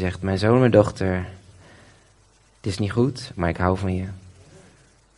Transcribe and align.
zegt, 0.00 0.22
mijn 0.22 0.38
zoon, 0.38 0.58
mijn 0.58 0.70
dochter, 0.70 1.14
het 2.56 2.70
is 2.70 2.78
niet 2.78 2.92
goed, 2.92 3.30
maar 3.34 3.48
ik 3.48 3.56
hou 3.56 3.78
van 3.78 3.94
je. 3.94 4.06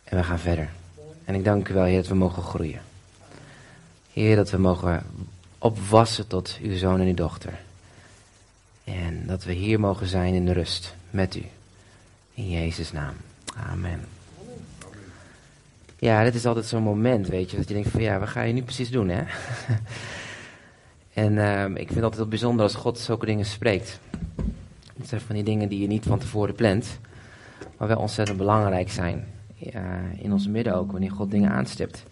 En 0.03 0.17
we 0.17 0.23
gaan 0.23 0.39
verder. 0.39 0.69
En 1.25 1.35
ik 1.35 1.43
dank 1.43 1.69
u 1.69 1.73
wel, 1.73 1.83
Heer, 1.83 1.97
dat 1.97 2.07
we 2.07 2.15
mogen 2.15 2.43
groeien. 2.43 2.81
Heer, 4.13 4.35
dat 4.35 4.49
we 4.49 4.57
mogen 4.57 5.03
opwassen 5.57 6.27
tot 6.27 6.57
uw 6.61 6.77
zoon 6.77 6.99
en 6.99 7.07
uw 7.07 7.13
dochter. 7.13 7.53
En 8.83 9.27
dat 9.27 9.43
we 9.43 9.53
hier 9.53 9.79
mogen 9.79 10.07
zijn 10.07 10.33
in 10.33 10.45
de 10.45 10.53
rust 10.53 10.95
met 11.09 11.35
u. 11.35 11.43
In 12.33 12.49
Jezus' 12.49 12.91
naam. 12.91 13.13
Amen. 13.55 14.05
Ja, 15.99 16.23
dit 16.23 16.35
is 16.35 16.45
altijd 16.45 16.65
zo'n 16.65 16.83
moment, 16.83 17.27
weet 17.27 17.51
je, 17.51 17.57
dat 17.57 17.67
je 17.67 17.73
denkt 17.73 17.89
van 17.89 18.01
ja, 18.01 18.19
wat 18.19 18.29
ga 18.29 18.41
je 18.41 18.53
nu 18.53 18.61
precies 18.61 18.91
doen, 18.91 19.09
hè? 19.09 19.23
en 21.23 21.33
uh, 21.33 21.65
ik 21.65 21.75
vind 21.75 21.95
het 21.95 22.03
altijd 22.03 22.29
bijzonder 22.29 22.65
als 22.65 22.75
God 22.75 22.99
zulke 22.99 23.25
dingen 23.25 23.45
spreekt. 23.45 23.99
Het 24.97 25.07
zijn 25.07 25.21
van 25.21 25.35
die 25.35 25.43
dingen 25.43 25.69
die 25.69 25.79
je 25.79 25.87
niet 25.87 26.05
van 26.05 26.19
tevoren 26.19 26.55
plant, 26.55 26.99
maar 27.77 27.87
wel 27.87 27.97
ontzettend 27.97 28.37
belangrijk 28.37 28.91
zijn. 28.91 29.27
In 30.17 30.31
ons 30.31 30.47
midden 30.47 30.75
ook, 30.75 30.91
wanneer 30.91 31.11
God 31.11 31.31
dingen 31.31 31.51
aanstipt. 31.51 32.03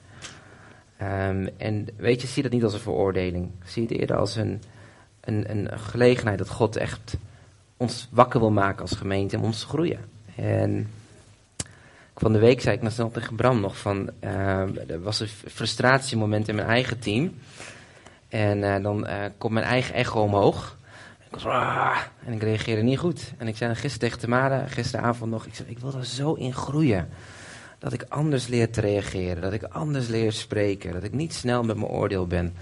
Um, 1.02 1.50
en 1.58 1.88
weet 1.98 2.22
je, 2.22 2.28
zie 2.28 2.44
dat 2.44 2.52
niet 2.52 2.64
als 2.64 2.74
een 2.74 2.80
veroordeling. 2.80 3.50
Zie 3.66 3.84
het 3.84 3.92
eerder 3.92 4.16
als 4.16 4.36
een, 4.36 4.62
een, 5.22 5.52
een 5.52 5.80
gelegenheid 5.80 6.38
dat 6.38 6.50
God 6.50 6.76
echt 6.76 7.18
ons 7.78 8.08
wakker 8.12 8.40
wil 8.40 8.52
maken 8.52 8.82
als 8.82 8.92
gemeente 8.92 9.38
om 9.38 9.44
ons 9.44 9.64
groeien. 9.64 10.00
En 10.36 10.90
van 12.16 12.34
de 12.34 12.40
week 12.40 12.62
zei 12.62 12.76
ik 12.76 12.82
nog 12.82 12.92
snel 12.92 13.12
tegen 13.12 13.36
Bram 13.36 13.60
nog 13.60 13.78
van, 13.78 14.10
uh, 14.24 14.90
er 14.90 15.02
was 15.02 15.20
een 15.20 15.28
frustratiemoment 15.28 16.48
in 16.48 16.56
mijn 16.56 16.68
eigen 16.68 17.00
team. 17.00 17.34
En 18.28 18.58
uh, 18.58 18.84
dan 18.84 19.08
uh, 19.08 19.16
komt 19.38 19.54
mijn 19.54 19.66
eigen 19.66 19.96
echo 19.96 20.22
omhoog. 20.22 20.78
Ah, 21.40 21.98
en 22.26 22.34
ik 22.34 22.42
reageerde 22.42 22.82
niet 22.82 22.98
goed. 22.98 23.34
En 23.38 23.48
ik 23.48 23.58
zei 23.58 23.76
gisteren 23.76 24.00
tegen 24.00 24.20
Tamara, 24.20 24.68
gisteravond 24.68 25.32
nog, 25.32 25.46
ik 25.46 25.56
zei, 25.56 25.70
ik 25.70 25.80
wil 25.80 25.94
er 25.94 26.06
zo 26.06 26.34
in 26.34 26.54
groeien. 26.54 27.10
Dat 27.80 27.94
ik 27.94 28.06
anders 28.10 28.48
leer 28.48 28.72
te 28.72 28.82
reageren, 28.82 29.42
dat 29.42 29.54
ik 29.54 29.64
anders 29.64 30.08
leer 30.08 30.32
spreken, 30.32 30.94
dat 30.94 31.04
ik 31.04 31.14
niet 31.14 31.34
snel 31.34 31.64
met 31.64 31.78
mijn 31.78 31.90
oordeel 31.92 32.28
ben. 32.28 32.54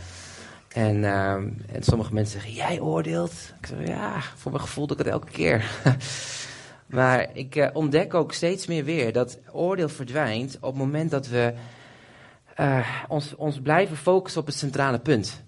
En, 0.68 0.96
uh, 0.96 1.34
en 1.34 1.84
sommige 1.84 2.14
mensen 2.14 2.42
zeggen, 2.42 2.58
jij 2.58 2.80
oordeelt? 2.80 3.34
Ik 3.62 3.66
zeg, 3.66 3.88
ja, 3.88 4.22
voor 4.36 4.52
mijn 4.52 4.64
gevoel 4.64 4.88
doe 4.88 4.98
ik 4.98 5.04
het 5.04 5.14
elke 5.14 5.32
keer. 5.32 5.72
maar 6.86 7.30
ik 7.34 7.56
uh, 7.56 7.68
ontdek 7.74 8.14
ook 8.14 8.34
steeds 8.34 8.68
meer 8.68 8.84
weer 8.84 9.14
dat 9.14 9.40
oordeel 9.52 9.90
verdwijnt 9.90 10.56
op 10.56 10.74
het 10.74 10.82
moment 10.82 11.12
dat 11.12 11.28
we 11.28 11.54
uh, 12.60 12.88
ons, 13.08 13.36
ons 13.36 13.60
blijven 13.62 13.98
focussen 13.98 14.42
op 14.42 14.48
het 14.48 14.56
centrale 14.56 15.00
punt. 15.00 15.44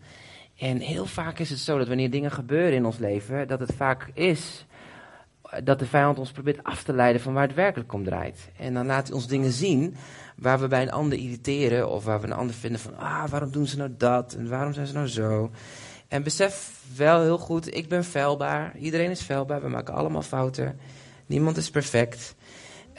En 0.61 0.79
heel 0.79 1.05
vaak 1.05 1.39
is 1.39 1.49
het 1.49 1.59
zo 1.59 1.77
dat 1.77 1.87
wanneer 1.87 2.09
dingen 2.09 2.31
gebeuren 2.31 2.73
in 2.73 2.85
ons 2.85 2.97
leven, 2.97 3.47
dat 3.47 3.59
het 3.59 3.73
vaak 3.75 4.07
is 4.13 4.65
dat 5.63 5.79
de 5.79 5.85
vijand 5.85 6.19
ons 6.19 6.31
probeert 6.31 6.63
af 6.63 6.83
te 6.83 6.93
leiden 6.93 7.21
van 7.21 7.33
waar 7.33 7.47
het 7.47 7.55
werkelijk 7.55 7.93
om 7.93 8.03
draait. 8.03 8.49
En 8.57 8.73
dan 8.73 8.85
laat 8.85 9.07
hij 9.07 9.15
ons 9.15 9.27
dingen 9.27 9.51
zien 9.51 9.95
waar 10.35 10.59
we 10.59 10.67
bij 10.67 10.81
een 10.81 10.91
ander 10.91 11.17
irriteren 11.17 11.89
of 11.89 12.03
waar 12.03 12.21
we 12.21 12.27
een 12.27 12.33
ander 12.33 12.55
vinden 12.55 12.79
van, 12.79 12.97
ah, 12.97 13.27
waarom 13.27 13.51
doen 13.51 13.67
ze 13.67 13.77
nou 13.77 13.89
dat 13.97 14.33
en 14.33 14.49
waarom 14.49 14.73
zijn 14.73 14.87
ze 14.87 14.93
nou 14.93 15.07
zo. 15.07 15.51
En 16.07 16.23
besef 16.23 16.83
wel 16.95 17.21
heel 17.21 17.37
goed, 17.37 17.75
ik 17.75 17.89
ben 17.89 18.03
feilbaar, 18.03 18.77
iedereen 18.77 19.11
is 19.11 19.21
feilbaar, 19.21 19.61
we 19.61 19.69
maken 19.69 19.93
allemaal 19.93 20.21
fouten, 20.21 20.79
niemand 21.25 21.57
is 21.57 21.69
perfect. 21.69 22.35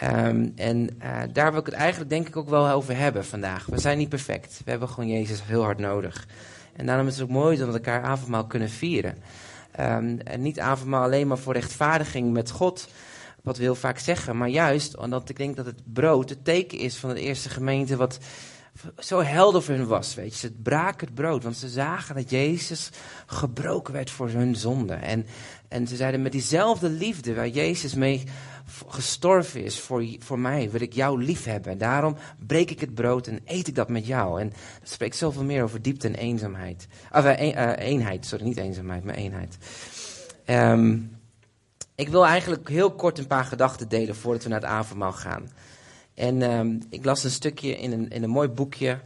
Um, 0.03 0.53
en 0.57 0.89
uh, 1.03 1.21
daar 1.33 1.51
wil 1.51 1.61
ik 1.61 1.67
het 1.67 1.75
eigenlijk 1.75 2.11
denk 2.11 2.29
ik 2.29 2.37
ook 2.37 2.49
wel 2.49 2.69
over 2.69 2.97
hebben 2.97 3.25
vandaag. 3.25 3.67
We 3.67 3.81
zijn 3.81 3.99
niet 3.99 4.09
perfect, 4.09 4.61
we 4.65 4.71
hebben 4.71 4.89
gewoon 4.89 5.11
Jezus 5.11 5.43
heel 5.45 5.63
hard 5.63 5.79
nodig. 5.79 6.27
En 6.73 6.87
daarom 6.87 7.07
is 7.07 7.15
het 7.15 7.23
ook 7.23 7.31
mooi 7.31 7.57
dat 7.57 7.67
we 7.67 7.73
elkaar 7.75 8.03
avondmaal 8.03 8.47
kunnen 8.47 8.71
vieren. 8.71 9.17
Um, 9.81 10.19
en 10.19 10.43
niet 10.43 10.61
avondmaal 10.61 11.03
alleen 11.03 11.27
maar 11.27 11.39
voor 11.39 11.53
rechtvaardiging 11.53 12.33
met 12.33 12.51
God, 12.51 12.89
wat 13.43 13.57
we 13.57 13.63
heel 13.63 13.75
vaak 13.75 13.99
zeggen, 13.99 14.37
maar 14.37 14.49
juist 14.49 14.97
omdat 14.97 15.29
ik 15.29 15.37
denk 15.37 15.57
dat 15.57 15.67
het 15.67 15.81
brood 15.85 16.29
het 16.29 16.45
teken 16.45 16.79
is 16.79 16.97
van 16.97 17.11
de 17.15 17.21
eerste 17.21 17.49
gemeente 17.49 17.97
wat 17.97 18.19
zo 18.99 19.23
helder 19.23 19.63
voor 19.63 19.75
hun 19.75 19.87
was. 19.87 20.15
Weet 20.15 20.33
je. 20.33 20.39
Ze 20.39 20.53
braken 20.63 21.07
het 21.07 21.15
brood, 21.15 21.43
want 21.43 21.57
ze 21.57 21.69
zagen 21.69 22.15
dat 22.15 22.31
Jezus 22.31 22.91
gebroken 23.27 23.93
werd 23.93 24.11
voor 24.11 24.29
hun 24.29 24.57
zonde. 24.57 24.95
En, 24.95 25.27
en 25.69 25.87
ze 25.87 25.97
zeiden 25.97 26.23
met 26.23 26.33
diezelfde 26.33 26.89
liefde 26.89 27.35
waar 27.35 27.49
Jezus 27.49 27.95
mee 27.95 28.25
gestorven 28.89 29.65
is 29.65 29.81
voor, 29.81 30.05
voor 30.19 30.39
mij, 30.39 30.71
wil 30.71 30.81
ik 30.81 30.93
jou 30.93 31.23
lief 31.23 31.45
hebben. 31.45 31.79
Daarom 31.79 32.17
breek 32.47 32.71
ik 32.71 32.81
het 32.81 32.95
brood 32.95 33.27
en 33.27 33.41
eet 33.45 33.69
ik 33.69 33.75
dat 33.75 33.89
met 33.89 34.07
jou. 34.07 34.41
En 34.41 34.53
dat 34.81 34.91
spreekt 34.91 35.17
zoveel 35.17 35.45
meer 35.45 35.63
over 35.63 35.83
diepte 35.83 36.09
en 36.09 36.15
eenzaamheid. 36.15 36.87
Of 37.13 37.25
uh, 37.25 37.41
een, 37.41 37.55
uh, 37.59 37.73
eenheid, 37.79 38.27
sorry, 38.27 38.45
niet 38.45 38.57
eenzaamheid, 38.57 39.05
maar 39.05 39.15
eenheid. 39.15 39.57
Um, 40.47 41.21
ik 41.95 42.09
wil 42.09 42.27
eigenlijk 42.27 42.69
heel 42.69 42.95
kort 42.95 43.19
een 43.19 43.27
paar 43.27 43.45
gedachten 43.45 43.89
delen 43.89 44.17
voordat 44.17 44.43
we 44.43 44.49
naar 44.49 44.61
het 44.61 44.69
avondmaal 44.69 45.13
gaan. 45.13 45.51
En 46.15 46.43
um, 46.43 46.83
ik 46.91 47.05
las 47.05 47.25
een 47.25 47.31
stukje 47.31 47.79
in 47.79 47.93
een, 47.93 48.09
in 48.09 48.23
een 48.23 48.31
mooi 48.31 48.49
boekje 48.49 49.01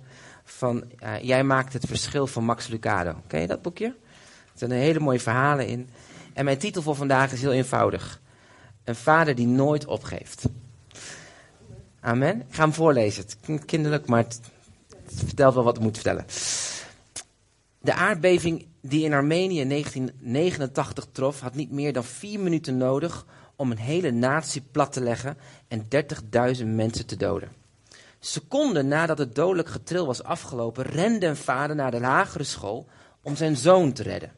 van 0.45 0.85
uh, 1.03 1.23
Jij 1.23 1.45
maakt 1.45 1.73
het 1.73 1.87
verschil 1.87 2.27
van 2.27 2.45
Max 2.45 2.67
Lucado. 2.67 3.15
Ken 3.27 3.41
je 3.41 3.47
dat 3.47 3.63
boekje? 3.63 3.87
Er 3.87 4.69
zijn 4.69 4.71
hele 4.71 5.01
mooie 5.01 5.21
verhalen 5.21 5.67
in. 5.67 5.89
En 6.33 6.45
mijn 6.45 6.59
titel 6.59 6.83
voor 6.83 6.95
vandaag 6.97 7.33
is 7.33 7.41
heel 7.41 7.53
eenvoudig. 7.53 8.21
Een 8.85 8.95
vader 8.95 9.35
die 9.35 9.47
nooit 9.47 9.87
opgeeft. 9.87 10.45
Amen. 12.01 12.41
Ik 12.41 12.55
ga 12.55 12.63
hem 12.63 12.73
voorlezen. 12.73 13.23
Het 13.23 13.37
klinkt 13.41 13.65
kinderlijk, 13.65 14.07
maar 14.07 14.23
het, 14.23 14.41
vertelt 15.05 15.55
wel 15.55 15.65
wat 15.65 15.77
ik 15.77 15.83
moet 15.83 15.95
vertellen. 15.95 16.25
De 17.81 17.95
aardbeving 17.95 18.67
die 18.81 19.05
in 19.05 19.13
Armenië 19.13 19.61
in 19.61 19.69
1989 19.69 21.07
trof, 21.13 21.41
had 21.41 21.55
niet 21.55 21.71
meer 21.71 21.93
dan 21.93 22.05
vier 22.05 22.41
minuten 22.41 22.77
nodig 22.77 23.27
om 23.57 23.71
een 23.71 23.79
hele 23.79 24.11
natie 24.11 24.63
plat 24.71 24.93
te 24.93 25.01
leggen 25.01 25.37
en 25.69 25.89
30.000 26.59 26.65
mensen 26.65 27.07
te 27.07 27.17
doden. 27.17 27.53
Seconden 28.19 28.89
nadat 28.89 29.19
het 29.19 29.35
dodelijk 29.35 29.69
getril 29.69 30.07
was 30.07 30.23
afgelopen, 30.23 30.85
rende 30.85 31.27
een 31.27 31.37
vader 31.37 31.77
naar 31.77 31.91
de 31.91 32.01
lagere 32.01 32.45
school 32.45 32.87
om 33.23 33.37
zijn 33.37 33.57
zoon 33.57 33.93
te 33.93 34.03
redden. 34.03 34.33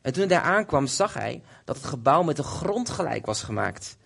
En 0.00 0.12
toen 0.12 0.28
hij 0.28 0.38
daar 0.38 0.52
aankwam, 0.54 0.86
zag 0.86 1.14
hij 1.14 1.42
dat 1.64 1.76
het 1.76 1.84
gebouw 1.84 2.22
met 2.22 2.36
de 2.36 2.42
grond 2.42 2.90
gelijk 2.90 3.26
was 3.26 3.42
gemaakt. 3.42 3.96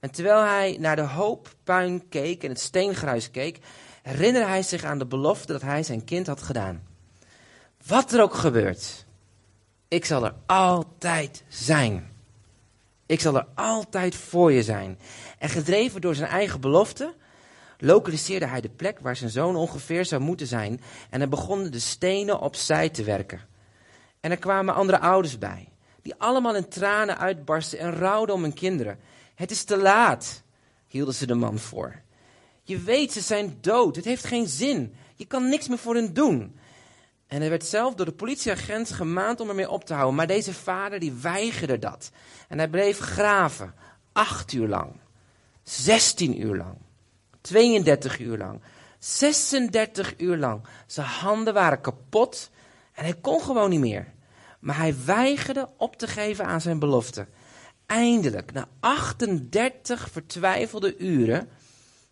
En 0.00 0.10
terwijl 0.10 0.44
hij 0.44 0.76
naar 0.80 0.96
de 0.96 1.02
hoop 1.02 1.54
puin 1.64 2.08
keek 2.08 2.42
en 2.42 2.48
het 2.48 2.60
steengruis 2.60 3.30
keek, 3.30 3.58
herinnerde 4.02 4.48
hij 4.48 4.62
zich 4.62 4.84
aan 4.84 4.98
de 4.98 5.06
belofte 5.06 5.52
dat 5.52 5.62
hij 5.62 5.82
zijn 5.82 6.04
kind 6.04 6.26
had 6.26 6.42
gedaan. 6.42 6.82
Wat 7.86 8.12
er 8.12 8.22
ook 8.22 8.34
gebeurt, 8.34 9.06
ik 9.88 10.04
zal 10.04 10.24
er 10.24 10.34
altijd 10.46 11.44
zijn. 11.48 12.15
Ik 13.06 13.20
zal 13.20 13.36
er 13.36 13.46
altijd 13.54 14.14
voor 14.14 14.52
je 14.52 14.62
zijn. 14.62 14.98
En 15.38 15.48
gedreven 15.48 16.00
door 16.00 16.14
zijn 16.14 16.30
eigen 16.30 16.60
belofte, 16.60 17.14
lokaliseerde 17.78 18.46
hij 18.46 18.60
de 18.60 18.68
plek 18.68 18.98
waar 18.98 19.16
zijn 19.16 19.30
zoon 19.30 19.56
ongeveer 19.56 20.04
zou 20.04 20.22
moeten 20.22 20.46
zijn. 20.46 20.80
En 21.10 21.20
hij 21.20 21.28
begon 21.28 21.70
de 21.70 21.78
stenen 21.78 22.40
opzij 22.40 22.88
te 22.88 23.04
werken. 23.04 23.40
En 24.20 24.30
er 24.30 24.38
kwamen 24.38 24.74
andere 24.74 24.98
ouders 24.98 25.38
bij, 25.38 25.68
die 26.02 26.14
allemaal 26.18 26.56
in 26.56 26.68
tranen 26.68 27.18
uitbarsten 27.18 27.78
en 27.78 27.94
rouwden 27.94 28.34
om 28.34 28.42
hun 28.42 28.54
kinderen. 28.54 28.98
Het 29.34 29.50
is 29.50 29.64
te 29.64 29.76
laat, 29.76 30.42
hielden 30.86 31.14
ze 31.14 31.26
de 31.26 31.34
man 31.34 31.58
voor. 31.58 32.04
Je 32.62 32.78
weet, 32.78 33.12
ze 33.12 33.20
zijn 33.20 33.58
dood. 33.60 33.96
Het 33.96 34.04
heeft 34.04 34.24
geen 34.24 34.46
zin. 34.46 34.94
Je 35.14 35.24
kan 35.24 35.48
niks 35.48 35.68
meer 35.68 35.78
voor 35.78 35.94
hen 35.94 36.14
doen. 36.14 36.58
En 37.26 37.40
hij 37.40 37.50
werd 37.50 37.64
zelf 37.64 37.94
door 37.94 38.06
de 38.06 38.12
politieagent 38.12 38.90
gemaand 38.90 39.40
om 39.40 39.48
ermee 39.48 39.70
op 39.70 39.84
te 39.84 39.94
houden. 39.94 40.14
Maar 40.14 40.26
deze 40.26 40.54
vader 40.54 40.98
die 40.98 41.12
weigerde 41.12 41.78
dat. 41.78 42.10
En 42.48 42.58
hij 42.58 42.68
bleef 42.68 42.98
graven. 42.98 43.74
Acht 44.12 44.52
uur 44.52 44.68
lang. 44.68 44.92
Zestien 45.62 46.40
uur 46.40 46.56
lang. 46.56 46.76
32 47.40 48.18
uur 48.18 48.38
lang. 48.38 48.60
36 48.98 50.14
uur 50.18 50.36
lang. 50.36 50.62
Zijn 50.86 51.06
handen 51.06 51.54
waren 51.54 51.80
kapot. 51.80 52.50
En 52.92 53.04
hij 53.04 53.14
kon 53.20 53.40
gewoon 53.40 53.70
niet 53.70 53.80
meer. 53.80 54.14
Maar 54.60 54.76
hij 54.76 54.94
weigerde 55.04 55.68
op 55.76 55.96
te 55.96 56.06
geven 56.06 56.44
aan 56.44 56.60
zijn 56.60 56.78
belofte. 56.78 57.26
Eindelijk, 57.86 58.52
na 58.52 58.68
38 58.80 60.10
vertwijfelde 60.10 60.96
uren, 60.96 61.48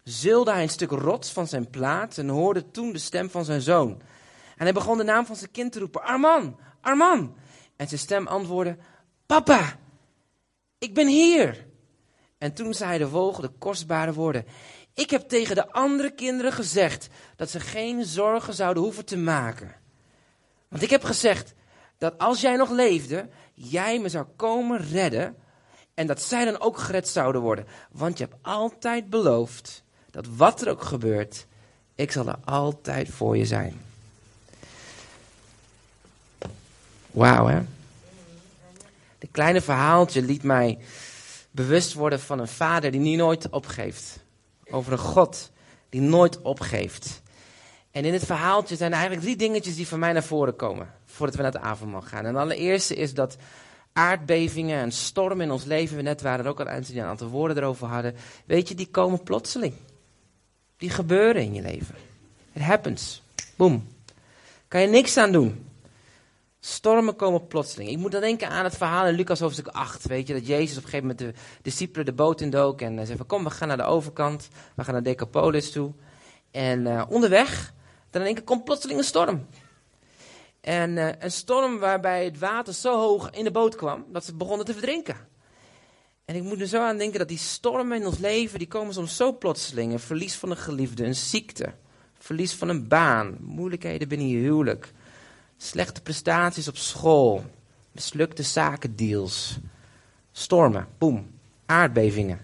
zeulde 0.02 0.52
hij 0.52 0.62
een 0.62 0.68
stuk 0.68 0.90
rots 0.90 1.30
van 1.30 1.46
zijn 1.46 1.70
plaat 1.70 2.18
en 2.18 2.28
hoorde 2.28 2.70
toen 2.70 2.92
de 2.92 2.98
stem 2.98 3.30
van 3.30 3.44
zijn 3.44 3.60
zoon. 3.60 4.02
En 4.56 4.64
hij 4.64 4.72
begon 4.72 4.98
de 4.98 5.04
naam 5.04 5.26
van 5.26 5.36
zijn 5.36 5.50
kind 5.50 5.72
te 5.72 5.78
roepen: 5.78 6.02
Arman, 6.02 6.58
Arman. 6.80 7.36
En 7.76 7.88
zijn 7.88 8.00
stem 8.00 8.26
antwoordde: 8.26 8.76
Papa, 9.26 9.78
ik 10.78 10.94
ben 10.94 11.08
hier. 11.08 11.66
En 12.38 12.54
toen 12.54 12.74
zei 12.74 12.90
hij 12.90 12.98
de 13.40 13.50
kostbare 13.58 14.12
woorden: 14.12 14.46
Ik 14.94 15.10
heb 15.10 15.28
tegen 15.28 15.54
de 15.54 15.72
andere 15.72 16.10
kinderen 16.10 16.52
gezegd 16.52 17.08
dat 17.36 17.50
ze 17.50 17.60
geen 17.60 18.04
zorgen 18.04 18.54
zouden 18.54 18.82
hoeven 18.82 19.04
te 19.04 19.16
maken. 19.16 19.74
Want 20.68 20.82
ik 20.82 20.90
heb 20.90 21.04
gezegd 21.04 21.54
dat 21.98 22.18
als 22.18 22.40
jij 22.40 22.56
nog 22.56 22.70
leefde, 22.70 23.28
jij 23.54 24.00
me 24.00 24.08
zou 24.08 24.26
komen 24.36 24.78
redden. 24.78 25.36
En 25.94 26.06
dat 26.06 26.22
zij 26.22 26.44
dan 26.44 26.60
ook 26.60 26.78
gered 26.78 27.08
zouden 27.08 27.40
worden. 27.40 27.66
Want 27.92 28.18
je 28.18 28.24
hebt 28.24 28.36
altijd 28.42 29.10
beloofd 29.10 29.84
dat 30.10 30.26
wat 30.36 30.60
er 30.60 30.70
ook 30.70 30.82
gebeurt, 30.82 31.46
ik 31.94 32.12
zal 32.12 32.28
er 32.28 32.38
altijd 32.44 33.08
voor 33.08 33.36
je 33.36 33.46
zijn. 33.46 33.80
Wauw, 37.14 37.46
hè? 37.46 37.60
Dit 39.18 39.30
kleine 39.30 39.60
verhaaltje 39.60 40.22
liet 40.22 40.42
mij 40.42 40.78
bewust 41.50 41.92
worden 41.92 42.20
van 42.20 42.38
een 42.38 42.48
vader 42.48 42.90
die 42.90 43.00
niet 43.00 43.18
nooit 43.18 43.48
opgeeft. 43.48 44.18
Over 44.70 44.92
een 44.92 44.98
God 44.98 45.50
die 45.88 46.00
nooit 46.00 46.42
opgeeft. 46.42 47.22
En 47.90 48.04
in 48.04 48.12
het 48.12 48.24
verhaaltje 48.24 48.76
zijn 48.76 48.90
er 48.90 48.96
eigenlijk 48.98 49.26
drie 49.26 49.36
dingetjes 49.36 49.76
die 49.76 49.86
voor 49.86 49.98
mij 49.98 50.12
naar 50.12 50.24
voren 50.24 50.56
komen. 50.56 50.88
Voordat 51.04 51.36
we 51.36 51.42
naar 51.42 51.52
het 51.52 51.60
avondmaal 51.60 52.02
gaan. 52.02 52.24
En 52.24 52.32
de 52.32 52.38
allereerste 52.38 52.94
is 52.94 53.14
dat 53.14 53.36
aardbevingen 53.92 54.78
en 54.78 54.92
stormen 54.92 55.46
in 55.46 55.52
ons 55.52 55.64
leven, 55.64 55.96
we 55.96 56.02
net 56.02 56.22
waren 56.22 56.44
er 56.44 56.50
ook 56.50 56.60
al 56.60 56.66
een 56.66 57.00
aantal 57.00 57.28
woorden 57.28 57.56
erover 57.56 57.86
hadden. 57.86 58.14
Weet 58.44 58.68
je, 58.68 58.74
die 58.74 58.88
komen 58.90 59.22
plotseling. 59.22 59.74
Die 60.76 60.90
gebeuren 60.90 61.42
in 61.42 61.54
je 61.54 61.62
leven. 61.62 61.94
It 62.52 62.62
happens. 62.62 63.22
Boom. 63.56 63.86
Kan 64.68 64.80
je 64.80 64.86
niks 64.86 65.16
aan 65.16 65.32
doen. 65.32 65.66
Stormen 66.66 67.16
komen 67.16 67.46
plotseling. 67.46 67.90
Ik 67.90 67.96
moet 67.96 68.12
dan 68.12 68.20
denken 68.20 68.48
aan 68.48 68.64
het 68.64 68.76
verhaal 68.76 69.06
in 69.06 69.14
Lucas 69.14 69.40
hoofdstuk 69.40 69.66
8. 69.66 70.06
Weet 70.06 70.26
je, 70.26 70.32
dat 70.32 70.46
Jezus 70.46 70.76
op 70.76 70.82
een 70.84 70.88
gegeven 70.88 71.08
moment 71.08 71.18
de 71.18 71.40
discipelen 71.62 72.06
de 72.06 72.12
boot 72.12 72.40
indook. 72.40 72.80
En 72.80 73.06
zei 73.06 73.16
van, 73.16 73.26
kom, 73.26 73.44
we 73.44 73.50
gaan 73.50 73.68
naar 73.68 73.76
de 73.76 73.82
overkant. 73.82 74.48
We 74.76 74.84
gaan 74.84 74.92
naar 74.92 75.02
Decapolis 75.02 75.72
toe. 75.72 75.92
En 76.50 76.86
uh, 76.86 77.02
onderweg, 77.08 77.72
dan 78.10 78.20
in 78.20 78.26
één 78.26 78.36
keer 78.36 78.44
komt 78.44 78.64
plotseling 78.64 78.98
een 78.98 79.04
storm. 79.04 79.46
En 80.60 80.96
uh, 80.96 81.08
een 81.18 81.30
storm 81.30 81.78
waarbij 81.78 82.24
het 82.24 82.38
water 82.38 82.74
zo 82.74 82.98
hoog 82.98 83.30
in 83.30 83.44
de 83.44 83.50
boot 83.50 83.74
kwam, 83.74 84.04
dat 84.12 84.24
ze 84.24 84.34
begonnen 84.34 84.66
te 84.66 84.72
verdrinken. 84.72 85.16
En 86.24 86.34
ik 86.34 86.42
moet 86.42 86.60
er 86.60 86.66
zo 86.66 86.82
aan 86.82 86.98
denken 86.98 87.18
dat 87.18 87.28
die 87.28 87.38
stormen 87.38 88.00
in 88.00 88.06
ons 88.06 88.18
leven, 88.18 88.58
die 88.58 88.68
komen 88.68 88.94
soms 88.94 89.16
zo 89.16 89.36
plotseling. 89.36 89.92
Een 89.92 90.00
verlies 90.00 90.34
van 90.34 90.50
een 90.50 90.56
geliefde, 90.56 91.04
een 91.04 91.14
ziekte, 91.14 91.74
verlies 92.18 92.54
van 92.54 92.68
een 92.68 92.88
baan, 92.88 93.36
moeilijkheden 93.40 94.08
binnen 94.08 94.28
je 94.28 94.38
huwelijk, 94.38 94.92
slechte 95.64 96.02
prestaties 96.02 96.68
op 96.68 96.76
school, 96.76 97.44
mislukte 97.92 98.42
zakendeals, 98.42 99.58
stormen, 100.32 100.86
boem, 100.98 101.30
aardbevingen. 101.66 102.40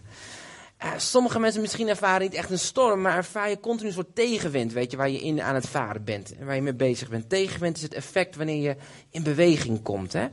Uh, 0.85 0.91
sommige 0.97 1.39
mensen 1.39 1.61
misschien 1.61 1.89
ervaren 1.89 2.21
niet 2.21 2.35
echt 2.35 2.51
een 2.51 2.59
storm, 2.59 3.01
maar 3.01 3.17
ervaar 3.17 3.49
je 3.49 3.61
continu 3.61 3.89
een 3.89 3.95
soort 3.95 4.15
tegenwind, 4.15 4.73
weet 4.73 4.91
je, 4.91 4.97
waar 4.97 5.11
je 5.11 5.21
in 5.21 5.43
aan 5.43 5.55
het 5.55 5.69
varen 5.69 6.05
bent 6.05 6.37
en 6.37 6.47
waar 6.47 6.55
je 6.55 6.63
mee 6.63 6.75
bezig 6.75 7.09
bent. 7.09 7.29
Tegenwind 7.29 7.77
is 7.77 7.83
het 7.83 7.95
effect 7.95 8.37
wanneer 8.37 8.63
je 8.63 8.77
in 9.11 9.23
beweging 9.23 9.83
komt. 9.83 10.13
Hè? 10.13 10.29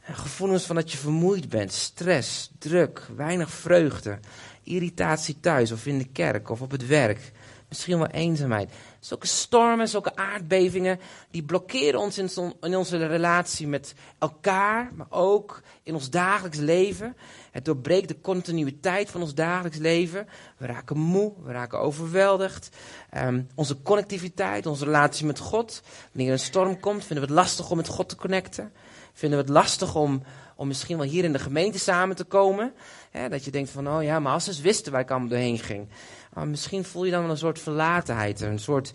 Gevoelens 0.00 0.64
van 0.64 0.76
dat 0.76 0.92
je 0.92 0.98
vermoeid 0.98 1.48
bent, 1.48 1.72
stress, 1.72 2.50
druk, 2.58 3.06
weinig 3.16 3.50
vreugde, 3.50 4.18
irritatie 4.62 5.40
thuis 5.40 5.72
of 5.72 5.86
in 5.86 5.98
de 5.98 6.08
kerk 6.08 6.50
of 6.50 6.60
op 6.60 6.70
het 6.70 6.86
werk. 6.86 7.32
Misschien 7.68 7.98
wel 7.98 8.06
eenzaamheid. 8.06 8.70
Zulke 9.00 9.26
stormen, 9.26 9.88
zulke 9.88 10.16
aardbevingen, 10.16 11.00
die 11.30 11.42
blokkeren 11.42 12.00
ons 12.00 12.18
in, 12.18 12.76
onze 12.76 13.06
relatie 13.06 13.66
met 13.66 13.94
elkaar, 14.18 14.90
maar 14.94 15.06
ook 15.10 15.62
in 15.82 15.94
ons 15.94 16.10
dagelijks 16.10 16.58
leven. 16.58 17.16
Het 17.50 17.64
doorbreekt 17.64 18.08
de 18.08 18.20
continuïteit 18.20 19.10
van 19.10 19.20
ons 19.20 19.34
dagelijks 19.34 19.78
leven. 19.78 20.28
We 20.56 20.66
raken 20.66 20.98
moe, 20.98 21.32
we 21.42 21.52
raken 21.52 21.80
overweldigd. 21.80 22.68
Um, 23.16 23.48
onze 23.54 23.82
connectiviteit, 23.82 24.66
onze 24.66 24.84
relatie 24.84 25.26
met 25.26 25.38
God. 25.38 25.82
Wanneer 26.12 26.32
een 26.32 26.38
storm 26.38 26.80
komt, 26.80 27.04
vinden 27.04 27.26
we 27.26 27.32
het 27.32 27.40
lastig 27.44 27.70
om 27.70 27.76
met 27.76 27.88
God 27.88 28.08
te 28.08 28.16
connecten. 28.16 28.72
Vinden 29.12 29.38
we 29.38 29.44
het 29.44 29.54
lastig 29.54 29.94
om, 29.94 30.22
om 30.58 30.66
misschien 30.66 30.96
wel 30.96 31.06
hier 31.06 31.24
in 31.24 31.32
de 31.32 31.38
gemeente 31.38 31.78
samen 31.78 32.16
te 32.16 32.24
komen. 32.24 32.72
dat 33.30 33.44
je 33.44 33.50
denkt 33.50 33.70
van, 33.70 33.88
oh 33.88 34.02
ja, 34.02 34.18
maar 34.20 34.32
als 34.32 34.44
ze 34.44 34.62
wisten 34.62 34.92
waar 34.92 35.00
ik 35.00 35.10
allemaal 35.10 35.28
doorheen 35.28 35.58
ging. 35.58 35.88
Oh, 36.34 36.42
misschien 36.42 36.84
voel 36.84 37.04
je 37.04 37.10
dan 37.10 37.22
wel 37.22 37.30
een 37.30 37.36
soort 37.36 37.58
verlatenheid, 37.58 38.40
een 38.40 38.58
soort 38.58 38.92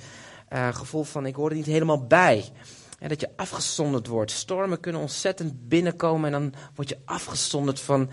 uh, 0.54 0.76
gevoel 0.76 1.04
van, 1.04 1.26
ik 1.26 1.36
hoor 1.36 1.50
er 1.50 1.56
niet 1.56 1.66
helemaal 1.66 2.08
bij. 2.08 2.52
En 3.00 3.10
dat 3.10 3.22
je 3.22 3.30
afgezonderd 3.36 4.08
wordt. 4.08 4.32
Stormen 4.32 4.80
kunnen 4.80 5.02
ontzettend 5.02 5.68
binnenkomen 5.68 6.34
en 6.34 6.42
dan 6.42 6.54
word 6.76 6.90
je 6.90 7.00
afgezonderd 7.06 7.80
van 7.80 8.10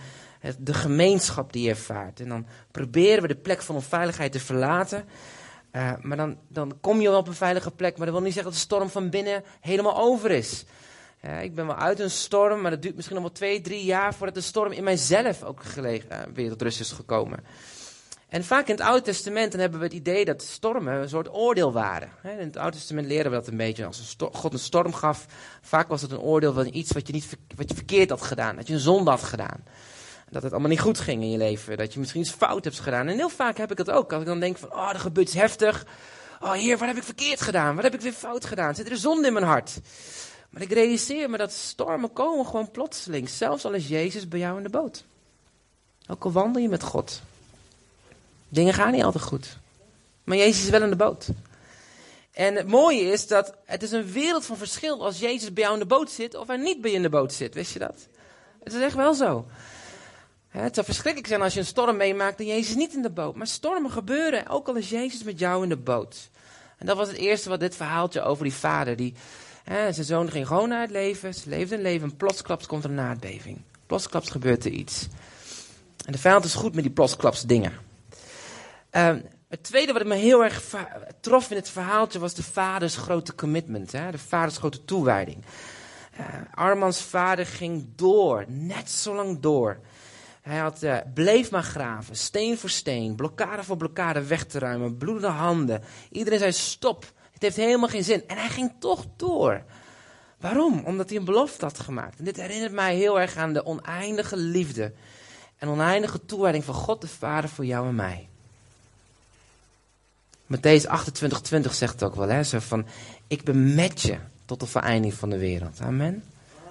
de 0.58 0.74
gemeenschap 0.74 1.52
die 1.52 1.62
je 1.62 1.70
ervaart. 1.70 2.20
En 2.20 2.28
dan 2.28 2.46
proberen 2.70 3.22
we 3.22 3.28
de 3.28 3.36
plek 3.36 3.62
van 3.62 3.74
onveiligheid 3.74 4.32
te 4.32 4.40
verlaten. 4.40 5.04
Uh, 5.72 5.92
maar 6.00 6.16
dan, 6.16 6.38
dan 6.48 6.78
kom 6.80 7.00
je 7.00 7.08
wel 7.08 7.18
op 7.18 7.28
een 7.28 7.34
veilige 7.34 7.70
plek, 7.70 7.96
maar 7.96 8.06
dat 8.06 8.14
wil 8.14 8.24
niet 8.24 8.34
zeggen 8.34 8.52
dat 8.52 8.60
de 8.60 8.66
storm 8.66 8.88
van 8.88 9.10
binnen 9.10 9.44
helemaal 9.60 9.96
over 9.96 10.30
is. 10.30 10.64
Ik 11.42 11.54
ben 11.54 11.66
wel 11.66 11.76
uit 11.76 11.98
een 11.98 12.10
storm, 12.10 12.60
maar 12.60 12.70
dat 12.70 12.82
duurt 12.82 12.94
misschien 12.94 13.16
nog 13.16 13.24
wel 13.24 13.34
twee, 13.34 13.60
drie 13.60 13.84
jaar 13.84 14.14
voordat 14.14 14.34
de 14.34 14.40
storm 14.40 14.72
in 14.72 14.84
mijzelf 14.84 15.42
ook 15.42 15.62
uh, 15.78 16.00
weer 16.34 16.48
tot 16.48 16.62
rust 16.62 16.80
is 16.80 16.92
gekomen. 16.92 17.44
En 18.28 18.44
vaak 18.44 18.68
in 18.68 18.74
het 18.74 18.84
Oude 18.84 19.02
Testament 19.02 19.52
dan 19.52 19.60
hebben 19.60 19.78
we 19.78 19.84
het 19.84 19.94
idee 19.94 20.24
dat 20.24 20.42
stormen 20.42 20.94
een 20.94 21.08
soort 21.08 21.34
oordeel 21.34 21.72
waren. 21.72 22.08
In 22.22 22.38
het 22.38 22.56
Oude 22.56 22.76
Testament 22.76 23.06
leren 23.06 23.30
we 23.30 23.36
dat 23.36 23.46
een 23.46 23.56
beetje. 23.56 23.86
Als 23.86 24.16
een 24.18 24.28
God 24.32 24.52
een 24.52 24.58
storm 24.58 24.92
gaf, 24.92 25.26
vaak 25.62 25.88
was 25.88 26.02
het 26.02 26.10
een 26.10 26.18
oordeel 26.18 26.52
van 26.52 26.68
iets 26.72 26.92
wat 26.92 27.06
je, 27.06 27.12
niet, 27.12 27.36
wat 27.56 27.68
je 27.68 27.74
verkeerd 27.74 28.10
had 28.10 28.22
gedaan. 28.22 28.56
Dat 28.56 28.66
je 28.66 28.72
een 28.72 28.78
zonde 28.78 29.10
had 29.10 29.22
gedaan. 29.22 29.64
Dat 30.30 30.42
het 30.42 30.52
allemaal 30.52 30.70
niet 30.70 30.80
goed 30.80 31.00
ging 31.00 31.22
in 31.22 31.30
je 31.30 31.38
leven. 31.38 31.76
Dat 31.76 31.92
je 31.92 31.98
misschien 31.98 32.20
iets 32.20 32.30
fout 32.30 32.64
hebt 32.64 32.80
gedaan. 32.80 33.08
En 33.08 33.16
heel 33.16 33.28
vaak 33.28 33.56
heb 33.56 33.70
ik 33.70 33.78
het 33.78 33.90
ook. 33.90 34.12
Als 34.12 34.20
ik 34.20 34.28
dan 34.28 34.40
denk 34.40 34.58
van, 34.58 34.72
oh, 34.72 34.88
er 34.92 35.00
gebeurt 35.00 35.26
iets 35.26 35.36
heftig. 35.36 35.86
Oh 36.40 36.52
heer, 36.52 36.78
wat 36.78 36.88
heb 36.88 36.96
ik 36.96 37.02
verkeerd 37.02 37.40
gedaan? 37.40 37.74
Wat 37.74 37.84
heb 37.84 37.94
ik 37.94 38.00
weer 38.00 38.12
fout 38.12 38.44
gedaan? 38.44 38.74
Zit 38.74 38.86
er 38.86 38.92
een 38.92 38.98
zonde 38.98 39.26
in 39.26 39.32
mijn 39.32 39.44
hart? 39.44 39.80
Maar 40.50 40.62
ik 40.62 40.72
realiseer 40.72 41.30
me 41.30 41.36
dat 41.36 41.52
stormen 41.52 42.12
komen 42.12 42.46
gewoon 42.46 42.70
plotseling. 42.70 43.28
Zelfs 43.28 43.64
al 43.64 43.72
is 43.72 43.88
Jezus 43.88 44.28
bij 44.28 44.38
jou 44.38 44.56
in 44.56 44.62
de 44.62 44.68
boot. 44.68 45.04
Ook 46.08 46.24
al 46.24 46.32
wandel 46.32 46.62
je 46.62 46.68
met 46.68 46.82
God. 46.82 47.20
Dingen 48.48 48.74
gaan 48.74 48.92
niet 48.92 49.02
altijd 49.02 49.24
goed. 49.24 49.58
Maar 50.24 50.36
Jezus 50.36 50.64
is 50.64 50.70
wel 50.70 50.82
in 50.82 50.90
de 50.90 50.96
boot. 50.96 51.28
En 52.32 52.54
het 52.54 52.66
mooie 52.66 53.02
is 53.02 53.26
dat 53.26 53.54
het 53.64 53.82
is 53.82 53.92
een 53.92 54.12
wereld 54.12 54.44
van 54.44 54.56
verschil 54.56 55.04
als 55.04 55.18
Jezus 55.18 55.52
bij 55.52 55.62
jou 55.62 55.74
in 55.74 55.80
de 55.80 55.86
boot 55.86 56.10
zit 56.10 56.34
of 56.34 56.46
hij 56.46 56.56
niet 56.56 56.80
bij 56.80 56.90
je 56.90 56.96
in 56.96 57.02
de 57.02 57.08
boot 57.08 57.32
zit. 57.32 57.54
Wist 57.54 57.72
je 57.72 57.78
dat? 57.78 58.06
Het 58.62 58.72
is 58.72 58.82
echt 58.82 58.94
wel 58.94 59.14
zo. 59.14 59.46
Het 60.48 60.74
zou 60.74 60.86
verschrikkelijk 60.86 61.28
zijn 61.28 61.42
als 61.42 61.54
je 61.54 61.60
een 61.60 61.66
storm 61.66 61.96
meemaakt 61.96 62.40
en 62.40 62.46
Jezus 62.46 62.74
niet 62.74 62.94
in 62.94 63.02
de 63.02 63.10
boot. 63.10 63.34
Maar 63.34 63.46
stormen 63.46 63.90
gebeuren, 63.90 64.48
ook 64.48 64.68
al 64.68 64.74
is 64.74 64.90
Jezus 64.90 65.22
met 65.22 65.38
jou 65.38 65.62
in 65.62 65.68
de 65.68 65.76
boot. 65.76 66.16
En 66.78 66.86
dat 66.86 66.96
was 66.96 67.08
het 67.08 67.16
eerste 67.16 67.48
wat 67.48 67.60
dit 67.60 67.76
verhaaltje 67.76 68.22
over 68.22 68.44
die 68.44 68.52
vader. 68.52 68.96
Die, 68.96 69.14
zijn 69.64 70.04
zoon 70.04 70.30
ging 70.30 70.46
gewoon 70.46 70.68
naar 70.68 70.80
het 70.80 70.90
leven, 70.90 71.34
ze 71.34 71.48
leefde 71.48 71.74
een 71.74 71.82
leven 71.82 72.10
en 72.10 72.16
plotsklaps 72.16 72.66
komt 72.66 72.84
er 72.84 72.90
een 72.90 73.00
aardbeving. 73.00 73.62
Plotsklaps 73.86 74.30
gebeurt 74.30 74.64
er 74.64 74.70
iets. 74.70 75.08
En 76.06 76.12
de 76.12 76.18
vijand 76.18 76.44
is 76.44 76.54
goed 76.54 76.74
met 76.74 76.84
die 76.84 76.92
plotsklaps 76.92 77.42
dingen. 77.42 77.72
Uh, 78.92 79.16
het 79.48 79.62
tweede 79.62 79.92
wat 79.92 80.04
me 80.04 80.14
heel 80.14 80.44
erg 80.44 80.62
trof 81.20 81.50
in 81.50 81.56
het 81.56 81.68
verhaaltje 81.68 82.18
was 82.18 82.34
de 82.34 82.42
vaders 82.42 82.96
grote 82.96 83.34
commitment. 83.34 83.92
Hè? 83.92 84.10
De 84.10 84.18
vaders 84.18 84.56
grote 84.56 84.84
toewijding. 84.84 85.44
Uh, 86.20 86.26
Armans 86.54 87.02
vader 87.02 87.46
ging 87.46 87.86
door, 87.96 88.44
net 88.48 88.90
zo 88.90 89.14
lang 89.14 89.40
door. 89.40 89.80
Hij 90.40 90.58
had, 90.58 90.82
uh, 90.82 90.96
bleef 91.14 91.50
maar 91.50 91.62
graven, 91.62 92.16
steen 92.16 92.58
voor 92.58 92.70
steen, 92.70 93.14
blokkade 93.14 93.62
voor 93.62 93.76
blokkade 93.76 94.26
weg 94.26 94.44
te 94.44 94.58
ruimen, 94.58 94.96
bloedende 94.96 95.28
handen. 95.28 95.82
Iedereen 96.10 96.38
zei 96.38 96.52
stop, 96.52 97.12
het 97.40 97.54
heeft 97.54 97.68
helemaal 97.68 97.88
geen 97.88 98.04
zin. 98.04 98.22
En 98.26 98.36
hij 98.36 98.48
ging 98.48 98.72
toch 98.78 99.04
door. 99.16 99.62
Waarom? 100.38 100.82
Omdat 100.84 101.08
hij 101.08 101.18
een 101.18 101.24
belofte 101.24 101.64
had 101.64 101.80
gemaakt. 101.80 102.18
En 102.18 102.24
dit 102.24 102.36
herinnert 102.36 102.72
mij 102.72 102.96
heel 102.96 103.20
erg 103.20 103.36
aan 103.36 103.52
de 103.52 103.66
oneindige 103.66 104.36
liefde 104.36 104.92
en 105.58 105.68
oneindige 105.68 106.24
toewijding 106.26 106.64
van 106.64 106.74
God 106.74 107.00
de 107.00 107.08
Vader 107.08 107.50
voor 107.50 107.64
jou 107.64 107.88
en 107.88 107.94
mij. 107.94 108.28
Matthäus 110.46 110.86
28, 110.86 111.40
20 111.40 111.74
zegt 111.74 112.02
ook 112.02 112.14
wel, 112.14 112.28
hè, 112.28 112.42
zo 112.42 112.58
van, 112.58 112.86
ik 113.26 113.44
ben 113.44 113.74
met 113.74 114.00
je 114.00 114.18
tot 114.44 114.60
de 114.60 114.66
vereindiging 114.66 115.14
van 115.14 115.30
de 115.30 115.38
wereld. 115.38 115.80
Amen. 115.80 116.24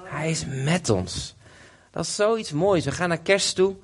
Hij 0.03 0.29
is 0.29 0.45
met 0.45 0.89
ons. 0.89 1.35
Dat 1.91 2.05
is 2.05 2.15
zoiets 2.15 2.51
moois. 2.51 2.85
We 2.85 2.91
gaan 2.91 3.09
naar 3.09 3.21
kerst 3.21 3.55
toe. 3.55 3.75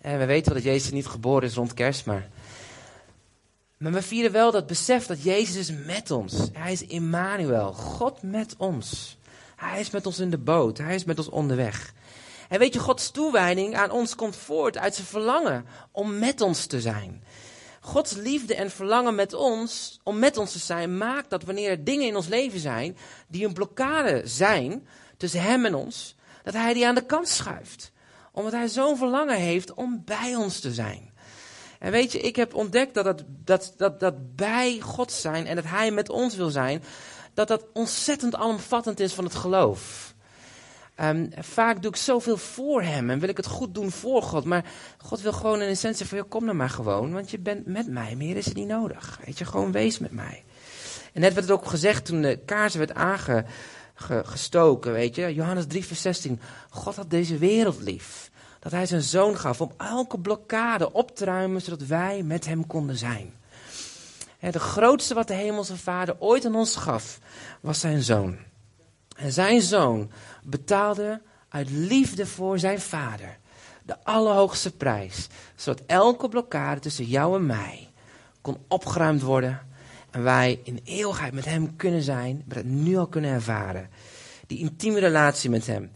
En 0.00 0.18
we 0.18 0.24
weten 0.24 0.52
wel 0.52 0.62
dat 0.62 0.72
Jezus 0.72 0.90
niet 0.90 1.06
geboren 1.06 1.48
is 1.48 1.54
rond 1.54 1.74
kerst, 1.74 2.06
maar... 2.06 2.28
Maar 3.76 3.92
we 3.92 4.02
vieren 4.02 4.32
wel 4.32 4.50
dat 4.50 4.66
besef 4.66 5.06
dat 5.06 5.22
Jezus 5.22 5.56
is 5.56 5.84
met 5.86 6.10
ons. 6.10 6.34
Hij 6.52 6.72
is 6.72 6.82
Immanuel, 6.82 7.72
God 7.72 8.22
met 8.22 8.54
ons. 8.56 9.18
Hij 9.56 9.80
is 9.80 9.90
met 9.90 10.06
ons 10.06 10.18
in 10.18 10.30
de 10.30 10.38
boot, 10.38 10.78
hij 10.78 10.94
is 10.94 11.04
met 11.04 11.18
ons 11.18 11.28
onderweg. 11.28 11.94
En 12.48 12.58
weet 12.58 12.74
je, 12.74 12.80
Gods 12.80 13.10
toewijding 13.10 13.74
aan 13.76 13.90
ons 13.90 14.14
komt 14.14 14.36
voort 14.36 14.78
uit 14.78 14.94
zijn 14.94 15.06
verlangen 15.06 15.66
om 15.92 16.18
met 16.18 16.40
ons 16.40 16.66
te 16.66 16.80
zijn. 16.80 17.24
Gods 17.80 18.12
liefde 18.12 18.54
en 18.54 18.70
verlangen 18.70 19.14
met 19.14 19.32
ons, 19.32 20.00
om 20.02 20.18
met 20.18 20.36
ons 20.36 20.52
te 20.52 20.58
zijn, 20.58 20.98
maakt 20.98 21.30
dat 21.30 21.44
wanneer 21.44 21.70
er 21.70 21.84
dingen 21.84 22.06
in 22.06 22.16
ons 22.16 22.26
leven 22.26 22.60
zijn 22.60 22.96
die 23.28 23.46
een 23.46 23.52
blokkade 23.52 24.22
zijn 24.24 24.86
tussen 25.16 25.42
Hem 25.42 25.64
en 25.64 25.74
ons, 25.74 26.14
dat 26.42 26.54
Hij 26.54 26.74
die 26.74 26.86
aan 26.86 26.94
de 26.94 27.06
kant 27.06 27.28
schuift. 27.28 27.92
Omdat 28.32 28.52
Hij 28.52 28.68
zo'n 28.68 28.96
verlangen 28.96 29.36
heeft 29.36 29.74
om 29.74 30.02
bij 30.04 30.34
ons 30.34 30.60
te 30.60 30.72
zijn. 30.72 31.14
En 31.78 31.92
weet 31.92 32.12
je, 32.12 32.20
ik 32.20 32.36
heb 32.36 32.54
ontdekt 32.54 32.94
dat, 32.94 33.24
dat, 33.44 33.74
dat, 33.76 34.00
dat, 34.00 34.36
bij 34.36 34.80
God 34.80 35.12
zijn 35.12 35.46
en 35.46 35.56
dat 35.56 35.64
Hij 35.64 35.90
met 35.90 36.08
ons 36.08 36.36
wil 36.36 36.50
zijn, 36.50 36.82
dat 37.34 37.48
dat 37.48 37.64
ontzettend 37.72 38.34
alomvattend 38.34 39.00
is 39.00 39.12
van 39.12 39.24
het 39.24 39.34
geloof. 39.34 40.14
Um, 41.00 41.30
vaak 41.38 41.82
doe 41.82 41.90
ik 41.90 41.96
zoveel 41.96 42.36
voor 42.36 42.82
hem 42.82 43.10
en 43.10 43.18
wil 43.18 43.28
ik 43.28 43.36
het 43.36 43.46
goed 43.46 43.74
doen 43.74 43.90
voor 43.90 44.22
God. 44.22 44.44
Maar 44.44 44.64
God 44.98 45.20
wil 45.20 45.32
gewoon 45.32 45.62
in 45.62 45.68
essentie 45.68 46.06
van, 46.06 46.28
kom 46.28 46.46
dan 46.46 46.56
maar 46.56 46.70
gewoon, 46.70 47.12
want 47.12 47.30
je 47.30 47.38
bent 47.38 47.66
met 47.66 47.86
mij. 47.86 48.16
Meer 48.16 48.36
is 48.36 48.44
het 48.44 48.54
niet 48.54 48.68
nodig. 48.68 49.20
Weet 49.24 49.38
je, 49.38 49.44
gewoon 49.44 49.72
wees 49.72 49.98
met 49.98 50.12
mij. 50.12 50.44
En 51.12 51.20
net 51.20 51.34
werd 51.34 51.48
het 51.48 51.58
ook 51.58 51.66
gezegd 51.66 52.04
toen 52.04 52.22
de 52.22 52.38
kaars 52.44 52.74
werd 52.74 52.94
aange, 52.94 53.44
gestoken, 54.24 54.92
weet 54.92 55.14
je. 55.14 55.34
Johannes 55.34 55.66
3, 55.66 55.84
vers 55.84 56.02
16. 56.02 56.40
God 56.70 56.96
had 56.96 57.10
deze 57.10 57.38
wereld 57.38 57.80
lief. 57.80 58.30
Dat 58.66 58.74
hij 58.74 58.86
zijn 58.86 59.02
zoon 59.02 59.38
gaf 59.38 59.60
om 59.60 59.72
elke 59.76 60.18
blokkade 60.18 60.92
op 60.92 61.16
te 61.16 61.24
ruimen, 61.24 61.62
zodat 61.62 61.86
wij 61.86 62.22
met 62.22 62.46
hem 62.46 62.66
konden 62.66 62.96
zijn. 62.96 63.32
De 64.38 64.58
grootste 64.58 65.14
wat 65.14 65.28
de 65.28 65.34
hemelse 65.34 65.76
vader 65.76 66.16
ooit 66.18 66.44
aan 66.44 66.54
ons 66.54 66.76
gaf, 66.76 67.18
was 67.60 67.80
zijn 67.80 68.02
zoon. 68.02 68.36
En 69.16 69.32
zijn 69.32 69.62
zoon 69.62 70.10
betaalde 70.42 71.22
uit 71.48 71.70
liefde 71.70 72.26
voor 72.26 72.58
zijn 72.58 72.80
vader 72.80 73.38
de 73.82 74.04
allerhoogste 74.04 74.76
prijs, 74.76 75.28
zodat 75.56 75.82
elke 75.86 76.28
blokkade 76.28 76.80
tussen 76.80 77.04
jou 77.04 77.36
en 77.36 77.46
mij 77.46 77.90
kon 78.40 78.58
opgeruimd 78.68 79.22
worden 79.22 79.60
en 80.10 80.22
wij 80.22 80.60
in 80.64 80.80
eeuwigheid 80.84 81.32
met 81.32 81.44
hem 81.44 81.76
kunnen 81.76 82.02
zijn, 82.02 82.44
maar 82.46 82.56
het 82.56 82.66
nu 82.66 82.96
al 82.96 83.06
kunnen 83.06 83.30
ervaren. 83.30 83.90
Die 84.46 84.58
intieme 84.58 84.98
relatie 84.98 85.50
met 85.50 85.66
hem. 85.66 85.90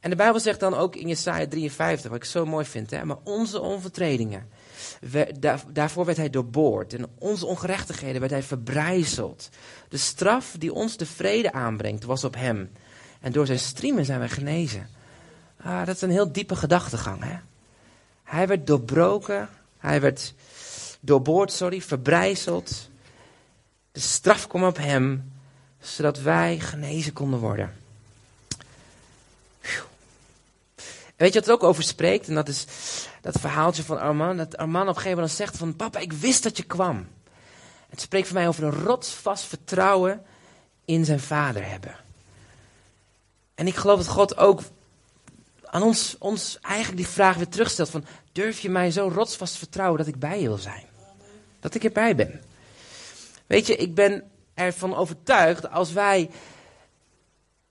En 0.00 0.10
de 0.10 0.16
Bijbel 0.16 0.40
zegt 0.40 0.60
dan 0.60 0.74
ook 0.74 0.96
in 0.96 1.08
Jesaja 1.08 1.46
53, 1.46 2.10
wat 2.10 2.18
ik 2.18 2.24
zo 2.24 2.46
mooi 2.46 2.64
vind, 2.64 2.90
hè, 2.90 3.04
maar 3.04 3.18
onze 3.24 3.60
onvertredingen, 3.60 4.48
daarvoor 5.72 6.04
werd 6.04 6.16
hij 6.16 6.30
doorboord 6.30 6.94
en 6.94 7.06
onze 7.18 7.46
ongerechtigheden 7.46 8.20
werd 8.20 8.32
hij 8.32 8.42
verbrijzeld. 8.42 9.48
De 9.88 9.96
straf 9.96 10.54
die 10.58 10.72
ons 10.72 10.96
de 10.96 11.06
vrede 11.06 11.52
aanbrengt 11.52 12.04
was 12.04 12.24
op 12.24 12.34
hem. 12.34 12.70
En 13.20 13.32
door 13.32 13.46
zijn 13.46 13.58
striemen 13.58 14.04
zijn 14.04 14.18
wij 14.18 14.28
genezen. 14.28 14.88
Ah, 15.62 15.86
dat 15.86 15.94
is 15.94 16.02
een 16.02 16.10
heel 16.10 16.32
diepe 16.32 16.56
gedachtegang. 16.56 17.24
Hè? 17.24 17.38
Hij 18.22 18.46
werd 18.46 18.66
doorbroken, 18.66 19.48
hij 19.78 20.00
werd 20.00 20.34
doorboord, 21.00 21.52
sorry, 21.52 21.82
verbrijzeld. 21.82 22.90
De 23.92 24.00
straf 24.00 24.46
kwam 24.46 24.64
op 24.64 24.76
hem, 24.76 25.32
zodat 25.80 26.20
wij 26.20 26.58
genezen 26.58 27.12
konden 27.12 27.40
worden. 27.40 27.79
Weet 31.20 31.32
je 31.32 31.38
wat 31.38 31.48
het 31.48 31.50
ook 31.50 31.68
over 31.68 31.82
spreekt? 31.82 32.28
En 32.28 32.34
dat 32.34 32.48
is 32.48 32.64
dat 33.20 33.40
verhaaltje 33.40 33.82
van 33.82 34.00
Arman. 34.00 34.36
Dat 34.36 34.56
Arman 34.56 34.82
op 34.82 34.88
een 34.88 34.94
gegeven 34.94 35.16
moment 35.16 35.36
zegt 35.36 35.56
van... 35.56 35.76
Papa, 35.76 35.98
ik 35.98 36.12
wist 36.12 36.42
dat 36.42 36.56
je 36.56 36.62
kwam. 36.62 37.08
Het 37.88 38.00
spreekt 38.00 38.26
voor 38.26 38.36
mij 38.36 38.48
over 38.48 38.64
een 38.64 38.84
rotsvast 38.84 39.44
vertrouwen 39.44 40.22
in 40.84 41.04
zijn 41.04 41.20
vader 41.20 41.68
hebben. 41.68 41.96
En 43.54 43.66
ik 43.66 43.74
geloof 43.74 43.98
dat 43.98 44.08
God 44.08 44.36
ook 44.36 44.62
aan 45.64 45.82
ons, 45.82 46.16
ons 46.18 46.58
eigenlijk 46.60 46.96
die 46.96 47.12
vraag 47.12 47.36
weer 47.36 47.48
terugstelt 47.48 47.90
van... 47.90 48.04
Durf 48.32 48.60
je 48.60 48.70
mij 48.70 48.90
zo 48.90 49.10
rotsvast 49.14 49.56
vertrouwen 49.56 49.98
dat 49.98 50.06
ik 50.06 50.18
bij 50.18 50.40
je 50.40 50.48
wil 50.48 50.58
zijn? 50.58 50.84
Dat 51.60 51.74
ik 51.74 51.84
erbij 51.84 52.16
ben. 52.16 52.42
Weet 53.46 53.66
je, 53.66 53.76
ik 53.76 53.94
ben 53.94 54.30
ervan 54.54 54.94
overtuigd 54.94 55.70
als 55.70 55.92
wij 55.92 56.30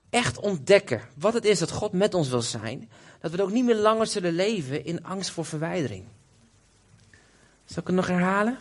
echt 0.09 0.39
ontdekken 0.39 1.01
wat 1.15 1.33
het 1.33 1.45
is 1.45 1.59
dat 1.59 1.71
God 1.71 1.91
met 1.91 2.13
ons 2.13 2.29
wil 2.29 2.41
zijn, 2.41 2.89
dat 3.19 3.31
we 3.31 3.41
ook 3.41 3.51
niet 3.51 3.65
meer 3.65 3.75
langer 3.75 4.07
zullen 4.07 4.33
leven 4.33 4.85
in 4.85 5.03
angst 5.03 5.29
voor 5.29 5.45
verwijdering. 5.45 6.05
Zal 7.65 7.81
ik 7.81 7.87
het 7.87 7.95
nog 7.95 8.07
herhalen? 8.07 8.57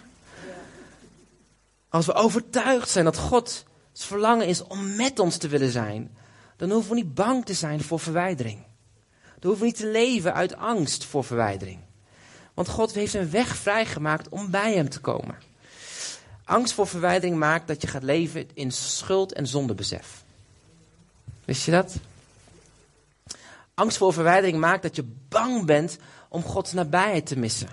Als 1.89 2.07
we 2.07 2.13
overtuigd 2.13 2.91
zijn 2.91 3.05
dat 3.05 3.17
God 3.17 3.65
het 3.93 4.03
verlangen 4.03 4.47
is 4.47 4.63
om 4.63 4.97
met 4.97 5.19
ons 5.19 5.37
te 5.37 5.49
willen 5.49 5.71
zijn, 5.71 6.17
dan 6.57 6.71
hoeven 6.71 6.91
we 6.91 6.97
niet 6.97 7.15
bang 7.15 7.45
te 7.45 7.55
zijn 7.55 7.83
voor 7.83 8.01
verwijdering. 8.01 8.59
Dan 9.39 9.51
hoeven 9.51 9.61
we 9.61 9.67
niet 9.67 9.77
te 9.77 9.87
leven 9.87 10.35
uit 10.35 10.57
angst 10.57 11.05
voor 11.05 11.25
verwijdering. 11.25 11.81
Want 12.55 12.69
God 12.69 12.93
heeft 12.93 13.15
een 13.15 13.31
weg 13.31 13.57
vrijgemaakt 13.57 14.29
om 14.29 14.51
bij 14.51 14.75
Hem 14.75 14.89
te 14.89 15.01
komen. 15.01 15.39
Angst 16.45 16.73
voor 16.73 16.87
verwijdering 16.87 17.39
maakt 17.39 17.67
dat 17.69 17.83
je 17.83 17.89
gaat 17.89 18.03
leven 18.03 18.49
in 18.55 18.73
schuld 18.73 19.33
en 19.33 19.47
zondebesef. 19.47 20.25
Wist 21.45 21.65
je 21.65 21.71
dat? 21.71 21.97
Angst 23.79 23.97
voor 23.97 24.13
verwijdering 24.13 24.59
maakt 24.59 24.83
dat 24.83 24.97
je 24.97 25.05
bang 25.29 25.67
bent 25.67 25.99
om 26.29 26.43
Gods 26.43 26.73
nabijheid 26.73 27.27
te 27.27 27.39
missen. 27.39 27.69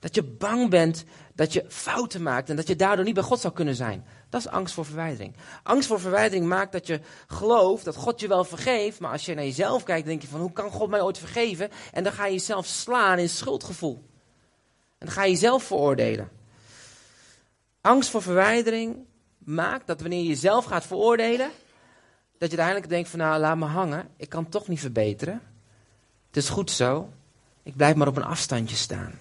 Dat 0.00 0.14
je 0.14 0.22
bang 0.22 0.70
bent 0.70 1.04
dat 1.34 1.52
je 1.52 1.64
fouten 1.68 2.22
maakt 2.22 2.50
en 2.50 2.56
dat 2.56 2.68
je 2.68 2.76
daardoor 2.76 3.04
niet 3.04 3.14
bij 3.14 3.22
God 3.22 3.40
zou 3.40 3.54
kunnen 3.54 3.74
zijn. 3.74 4.06
Dat 4.28 4.40
is 4.40 4.48
angst 4.48 4.74
voor 4.74 4.84
verwijdering. 4.84 5.36
Angst 5.62 5.88
voor 5.88 6.00
verwijdering 6.00 6.46
maakt 6.46 6.72
dat 6.72 6.86
je 6.86 7.00
gelooft 7.26 7.84
dat 7.84 7.96
God 7.96 8.20
je 8.20 8.28
wel 8.28 8.44
vergeeft, 8.44 9.00
maar 9.00 9.12
als 9.12 9.24
je 9.24 9.34
naar 9.34 9.44
jezelf 9.44 9.82
kijkt, 9.82 10.06
denk 10.06 10.22
je 10.22 10.28
van 10.28 10.40
hoe 10.40 10.52
kan 10.52 10.70
God 10.70 10.90
mij 10.90 11.02
ooit 11.02 11.18
vergeven? 11.18 11.70
En 11.92 12.04
dan 12.04 12.12
ga 12.12 12.26
je 12.26 12.32
jezelf 12.32 12.66
slaan 12.66 13.18
in 13.18 13.28
schuldgevoel. 13.28 14.04
En 14.98 15.06
dan 15.06 15.10
ga 15.10 15.24
je 15.24 15.30
jezelf 15.30 15.62
veroordelen. 15.62 16.30
Angst 17.80 18.10
voor 18.10 18.22
verwijdering 18.22 18.96
maakt 19.38 19.86
dat 19.86 20.00
wanneer 20.00 20.22
je 20.22 20.28
jezelf 20.28 20.64
gaat 20.64 20.86
veroordelen, 20.86 21.50
dat 22.42 22.50
je 22.50 22.56
uiteindelijk 22.56 22.88
denkt 22.88 23.08
van 23.08 23.18
nou 23.18 23.40
laat 23.40 23.56
me 23.56 23.64
hangen, 23.64 24.08
ik 24.16 24.28
kan 24.28 24.48
toch 24.48 24.68
niet 24.68 24.80
verbeteren. 24.80 25.42
Het 26.26 26.36
is 26.36 26.48
goed 26.48 26.70
zo, 26.70 27.08
ik 27.62 27.76
blijf 27.76 27.94
maar 27.94 28.08
op 28.08 28.16
een 28.16 28.24
afstandje 28.24 28.76
staan. 28.76 29.18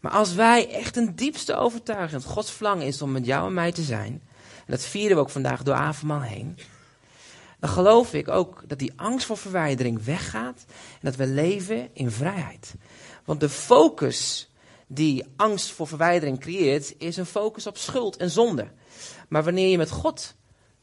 Maar 0.00 0.12
als 0.12 0.34
wij 0.34 0.70
echt 0.70 0.96
een 0.96 1.16
diepste 1.16 1.54
overtuiging 1.54 2.22
dat 2.22 2.32
Gods 2.32 2.50
verlangen 2.50 2.86
is 2.86 3.02
om 3.02 3.12
met 3.12 3.26
jou 3.26 3.46
en 3.46 3.54
mij 3.54 3.72
te 3.72 3.82
zijn, 3.82 4.12
en 4.56 4.72
dat 4.72 4.82
vieren 4.82 5.16
we 5.16 5.22
ook 5.22 5.30
vandaag 5.30 5.62
door 5.62 5.74
avondmaal 5.74 6.20
heen, 6.20 6.58
dan 7.58 7.70
geloof 7.70 8.12
ik 8.12 8.28
ook 8.28 8.62
dat 8.66 8.78
die 8.78 8.92
angst 8.96 9.26
voor 9.26 9.38
verwijdering 9.38 10.04
weggaat 10.04 10.64
en 10.68 11.00
dat 11.00 11.16
we 11.16 11.26
leven 11.26 11.88
in 11.92 12.10
vrijheid. 12.10 12.74
Want 13.24 13.40
de 13.40 13.48
focus 13.48 14.50
die 14.86 15.24
angst 15.36 15.70
voor 15.70 15.86
verwijdering 15.86 16.40
creëert, 16.40 16.94
is 16.98 17.16
een 17.16 17.26
focus 17.26 17.66
op 17.66 17.76
schuld 17.76 18.16
en 18.16 18.30
zonde. 18.30 18.68
Maar 19.28 19.44
wanneer 19.44 19.68
je 19.68 19.76
met 19.76 19.90
God 19.90 20.34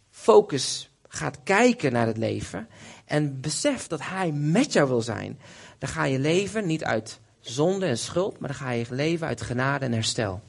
focus 0.10 0.92
gaat 1.16 1.38
kijken 1.44 1.92
naar 1.92 2.08
het 2.08 2.18
leven 2.18 2.68
en 3.06 3.42
beseft 3.42 3.90
dat 3.90 4.00
Hij 4.02 4.32
met 4.32 4.74
jou 4.74 4.88
wil 4.88 5.02
zijn, 5.02 5.40
dan 5.78 5.90
ga 5.90 6.04
je 6.06 6.20
leven 6.20 6.66
niet 6.66 6.84
uit 6.84 7.20
zonde 7.40 7.86
en 7.86 7.98
schuld, 7.98 8.40
maar 8.40 8.50
dan 8.50 8.58
ga 8.58 8.72
je 8.72 8.86
leven 8.90 9.28
uit 9.28 9.42
genade 9.42 9.86
en 9.86 9.92
herstel. 9.92 10.42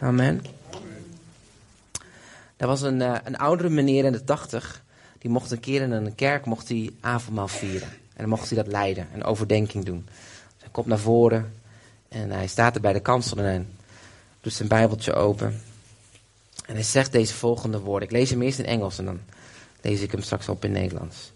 Amen. 0.00 0.42
Er 2.56 2.66
was 2.66 2.80
een, 2.80 3.00
uh, 3.00 3.16
een 3.24 3.36
oudere 3.36 3.68
meneer 3.68 4.04
in 4.04 4.12
de 4.12 4.24
tachtig, 4.24 4.82
die 5.18 5.30
mocht 5.30 5.50
een 5.50 5.60
keer 5.60 5.82
in 5.82 5.90
een 5.90 6.14
kerk 6.14 6.46
mocht 6.46 6.68
hij 6.68 6.90
avondmaal 7.00 7.48
vieren. 7.48 7.88
En 7.88 8.18
dan 8.18 8.28
mocht 8.28 8.48
hij 8.50 8.62
dat 8.62 8.72
leiden, 8.72 9.08
een 9.14 9.24
overdenking 9.24 9.84
doen. 9.84 10.08
hij 10.58 10.68
komt 10.70 10.86
naar 10.86 10.98
voren 10.98 11.52
en 12.08 12.30
hij 12.30 12.46
staat 12.46 12.74
er 12.74 12.80
bij 12.80 12.92
de 12.92 13.00
kansel 13.00 13.38
en 13.38 13.68
doet 14.40 14.52
zijn 14.52 14.68
bijbeltje 14.68 15.12
open. 15.12 15.60
En 16.66 16.74
hij 16.74 16.82
zegt 16.82 17.12
deze 17.12 17.34
volgende 17.34 17.80
woorden. 17.80 18.08
Ik 18.08 18.14
lees 18.14 18.30
hem 18.30 18.42
eerst 18.42 18.58
in 18.58 18.64
Engels 18.64 18.98
en 18.98 19.04
dan 19.04 19.20
lees 19.82 20.00
ik 20.00 20.10
hem 20.10 20.22
straks 20.22 20.48
op 20.48 20.64
in 20.64 20.72
Nederlands. 20.72 21.32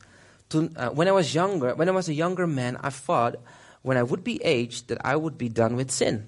Toen, 0.46 0.76
uh, 0.76 0.88
when 0.88 1.08
I 1.08 1.10
was 1.10 1.32
younger, 1.32 1.76
when 1.76 1.88
I 1.88 1.92
was 1.92 2.08
a 2.08 2.12
younger 2.12 2.48
man, 2.48 2.78
I 2.84 2.90
thought 3.04 3.34
when 3.82 3.96
I 3.96 4.02
would 4.02 4.22
be 4.22 4.38
aged 4.44 4.88
that 4.88 5.04
I 5.04 5.16
would 5.16 5.36
be 5.36 5.52
done 5.52 5.74
with 5.74 5.90
sin. 5.90 6.24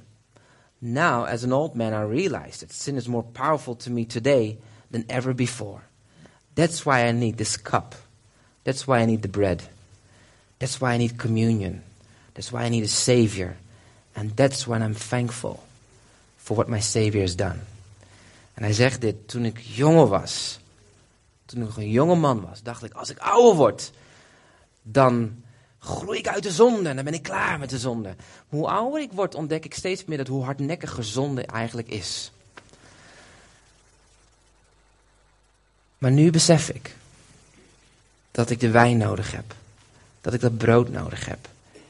Now, 0.78 1.24
as 1.24 1.44
an 1.44 1.52
old 1.52 1.74
man, 1.74 1.92
I 1.92 2.02
realize 2.02 2.58
that 2.58 2.72
sin 2.72 2.96
is 2.96 3.08
more 3.08 3.24
powerful 3.24 3.74
to 3.74 3.90
me 3.90 4.04
today 4.04 4.58
than 4.90 5.04
ever 5.08 5.34
before. 5.34 5.82
That's 6.54 6.84
why 6.84 7.06
I 7.06 7.12
need 7.12 7.36
this 7.36 7.56
cup. 7.56 7.94
That's 8.64 8.86
why 8.86 9.02
I 9.02 9.06
need 9.06 9.22
the 9.22 9.28
bread. 9.28 9.62
That's 10.58 10.80
why 10.80 10.94
I 10.94 10.98
need 10.98 11.18
communion. 11.18 11.82
That's 12.34 12.52
why 12.52 12.62
I 12.62 12.68
need 12.68 12.84
a 12.84 12.88
Savior. 12.88 13.56
And 14.14 14.36
that's 14.36 14.66
when 14.66 14.82
I'm 14.82 14.94
thankful 14.94 15.62
for 16.36 16.56
what 16.56 16.68
my 16.68 16.80
Savior 16.80 17.22
has 17.22 17.36
done. 17.36 17.60
En 18.54 18.62
hij 18.64 18.72
zegt 18.72 19.00
dit, 19.00 19.28
toen 19.28 19.44
ik 19.44 19.58
jonger 19.58 20.06
was, 20.06 20.58
toen 21.48 21.60
ik 21.60 21.66
nog 21.66 21.76
een 21.76 21.90
jonge 21.90 22.14
man 22.14 22.40
was, 22.40 22.62
dacht 22.62 22.84
ik, 22.84 22.92
als 22.92 23.10
ik 23.10 23.18
ouder 23.18 23.54
word, 23.54 23.92
dan 24.82 25.42
groei 25.78 26.18
ik 26.18 26.28
uit 26.28 26.42
de 26.42 26.50
zonde 26.50 26.88
en 26.88 26.96
dan 26.96 27.04
ben 27.04 27.14
ik 27.14 27.22
klaar 27.22 27.58
met 27.58 27.70
de 27.70 27.78
zonde. 27.78 28.16
Hoe 28.48 28.68
ouder 28.68 29.00
ik 29.00 29.12
word, 29.12 29.34
ontdek 29.34 29.64
ik 29.64 29.74
steeds 29.74 30.04
meer 30.04 30.16
dat 30.16 30.26
hoe 30.26 30.44
hardnekkig 30.44 30.96
zonde 31.00 31.46
eigenlijk 31.46 31.88
is. 31.88 32.32
Maar 35.98 36.10
nu 36.10 36.30
besef 36.30 36.68
ik 36.68 36.96
dat 38.30 38.50
ik 38.50 38.60
de 38.60 38.70
wijn 38.70 38.96
nodig 38.96 39.32
heb. 39.32 39.54
Dat 40.20 40.34
ik 40.34 40.40
dat 40.40 40.58
brood 40.58 40.88
nodig 40.88 41.26
heb. 41.26 41.48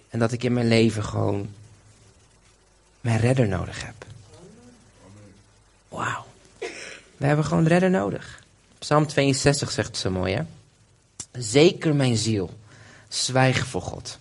En 0.09 0.19
dat 0.19 0.33
ik 0.33 0.43
in 0.43 0.53
mijn 0.53 0.69
leven 0.69 1.05
gewoon 1.05 1.55
mijn 3.01 3.21
redder 3.21 3.49
nodig 3.49 3.85
heb. 3.85 4.05
Wauw. 5.89 6.27
We 7.17 7.27
hebben 7.27 7.45
gewoon 7.45 7.67
redder 7.67 7.91
nodig. 7.91 8.47
Psalm 8.79 9.07
62 9.07 9.71
zegt 9.71 9.97
zo 9.97 10.11
mooi, 10.11 10.35
hè? 10.35 10.43
Zeker 11.33 11.95
mijn 11.95 12.17
ziel, 12.17 12.51
zwijg 13.09 13.67
voor 13.67 13.83
God. 13.83 14.19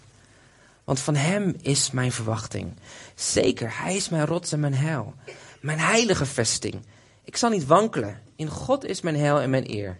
Want 0.83 0.99
van 0.99 1.15
hem 1.15 1.55
is 1.61 1.91
mijn 1.91 2.11
verwachting. 2.11 2.73
Zeker, 3.15 3.81
hij 3.81 3.95
is 3.95 4.09
mijn 4.09 4.25
rots 4.25 4.51
en 4.51 4.59
mijn 4.59 4.73
heil. 4.73 5.13
Mijn 5.59 5.79
heilige 5.79 6.25
vesting. 6.25 6.75
Ik 7.23 7.37
zal 7.37 7.49
niet 7.49 7.65
wankelen. 7.65 8.21
In 8.35 8.49
God 8.49 8.85
is 8.85 9.01
mijn 9.01 9.15
heil 9.15 9.41
en 9.41 9.49
mijn 9.49 9.71
eer. 9.73 9.99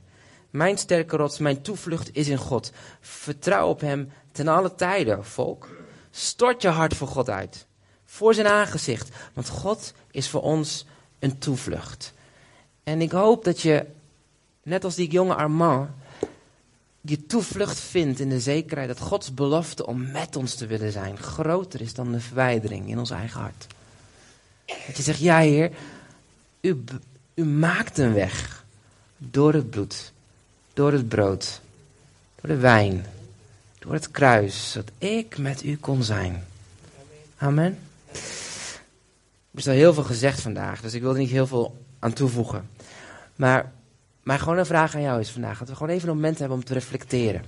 Mijn 0.50 0.78
sterke 0.78 1.18
rots, 1.18 1.38
mijn 1.38 1.62
toevlucht 1.62 2.10
is 2.14 2.28
in 2.28 2.38
God. 2.38 2.72
Vertrouw 3.02 3.68
op 3.68 3.82
hem 3.82 4.12
ten 4.32 4.48
alle 4.48 4.76
tijden, 4.76 5.26
volk. 5.26 5.70
Stort 6.12 6.62
je 6.62 6.68
hart 6.68 6.96
voor 6.96 7.08
God 7.08 7.30
uit. 7.30 7.66
Voor 8.06 8.34
zijn 8.34 8.48
aangezicht. 8.48 9.10
Want 9.34 9.50
God 9.50 9.94
is 10.12 10.30
voor 10.30 10.42
ons 10.42 10.86
een 11.20 11.38
toevlucht. 11.38 12.14
En 12.84 13.02
ik 13.02 13.12
hoop 13.12 13.44
dat 13.44 13.62
je, 13.62 13.86
net 14.68 14.84
als 14.84 14.96
die 14.96 15.10
jonge 15.10 15.36
Armand, 15.36 15.90
je 17.02 17.26
toevlucht 17.26 17.80
vindt 17.80 18.20
in 18.20 18.30
de 18.30 18.40
zekerheid 18.40 18.88
dat 18.88 19.00
Gods 19.00 19.34
belofte 19.34 19.86
om 19.86 20.12
met 20.12 20.36
ons 20.36 20.56
te 20.56 20.66
willen 20.66 20.92
zijn 20.92 21.18
groter 21.18 21.82
is 21.82 21.94
dan 21.94 22.12
de 22.12 22.20
verwijdering 22.20 22.90
in 22.90 23.00
ons 23.00 23.10
eigen 23.10 23.40
hart. 23.40 23.68
Dat 24.66 24.98
je 24.98 25.04
zegt, 25.04 25.20
ja 25.20 25.40
Heer, 25.40 25.72
u, 26.62 26.84
u 27.34 27.46
maakt 27.46 27.98
een 27.98 28.14
weg 28.14 28.66
door 29.18 29.54
het 29.54 29.70
bloed, 29.70 30.12
door 30.74 30.92
het 30.92 31.08
brood, 31.08 31.62
door 32.42 32.50
de 32.50 32.58
wijn, 32.58 33.06
door 33.80 33.94
het 33.94 34.12
kruis, 34.12 34.72
zodat 34.72 34.92
ik 34.98 35.38
met 35.38 35.64
u 35.64 35.78
kon 35.78 36.04
zijn. 36.04 36.46
Amen. 37.38 37.80
Er 39.52 39.64
is 39.64 39.68
al 39.68 39.74
heel 39.74 39.94
veel 39.94 40.04
gezegd 40.04 40.42
vandaag, 40.42 40.82
dus 40.82 40.94
ik 40.94 41.02
wil 41.02 41.12
er 41.12 41.18
niet 41.18 41.30
heel 41.30 41.48
veel 41.48 41.86
aan 42.00 42.14
toevoegen. 42.14 42.70
Maar, 43.36 43.72
maar 44.28 44.40
gewoon 44.40 44.58
een 44.58 44.66
vraag 44.66 44.96
aan 44.96 45.02
jou 45.02 45.20
is 45.20 45.30
vandaag, 45.30 45.60
dat 45.60 45.68
we 45.68 45.76
gewoon 45.76 45.94
even 45.94 46.10
een 46.10 46.16
moment 46.16 46.40
hebben 46.40 46.58
om 46.58 46.64
te 46.64 46.74
reflecteren. 46.74 47.44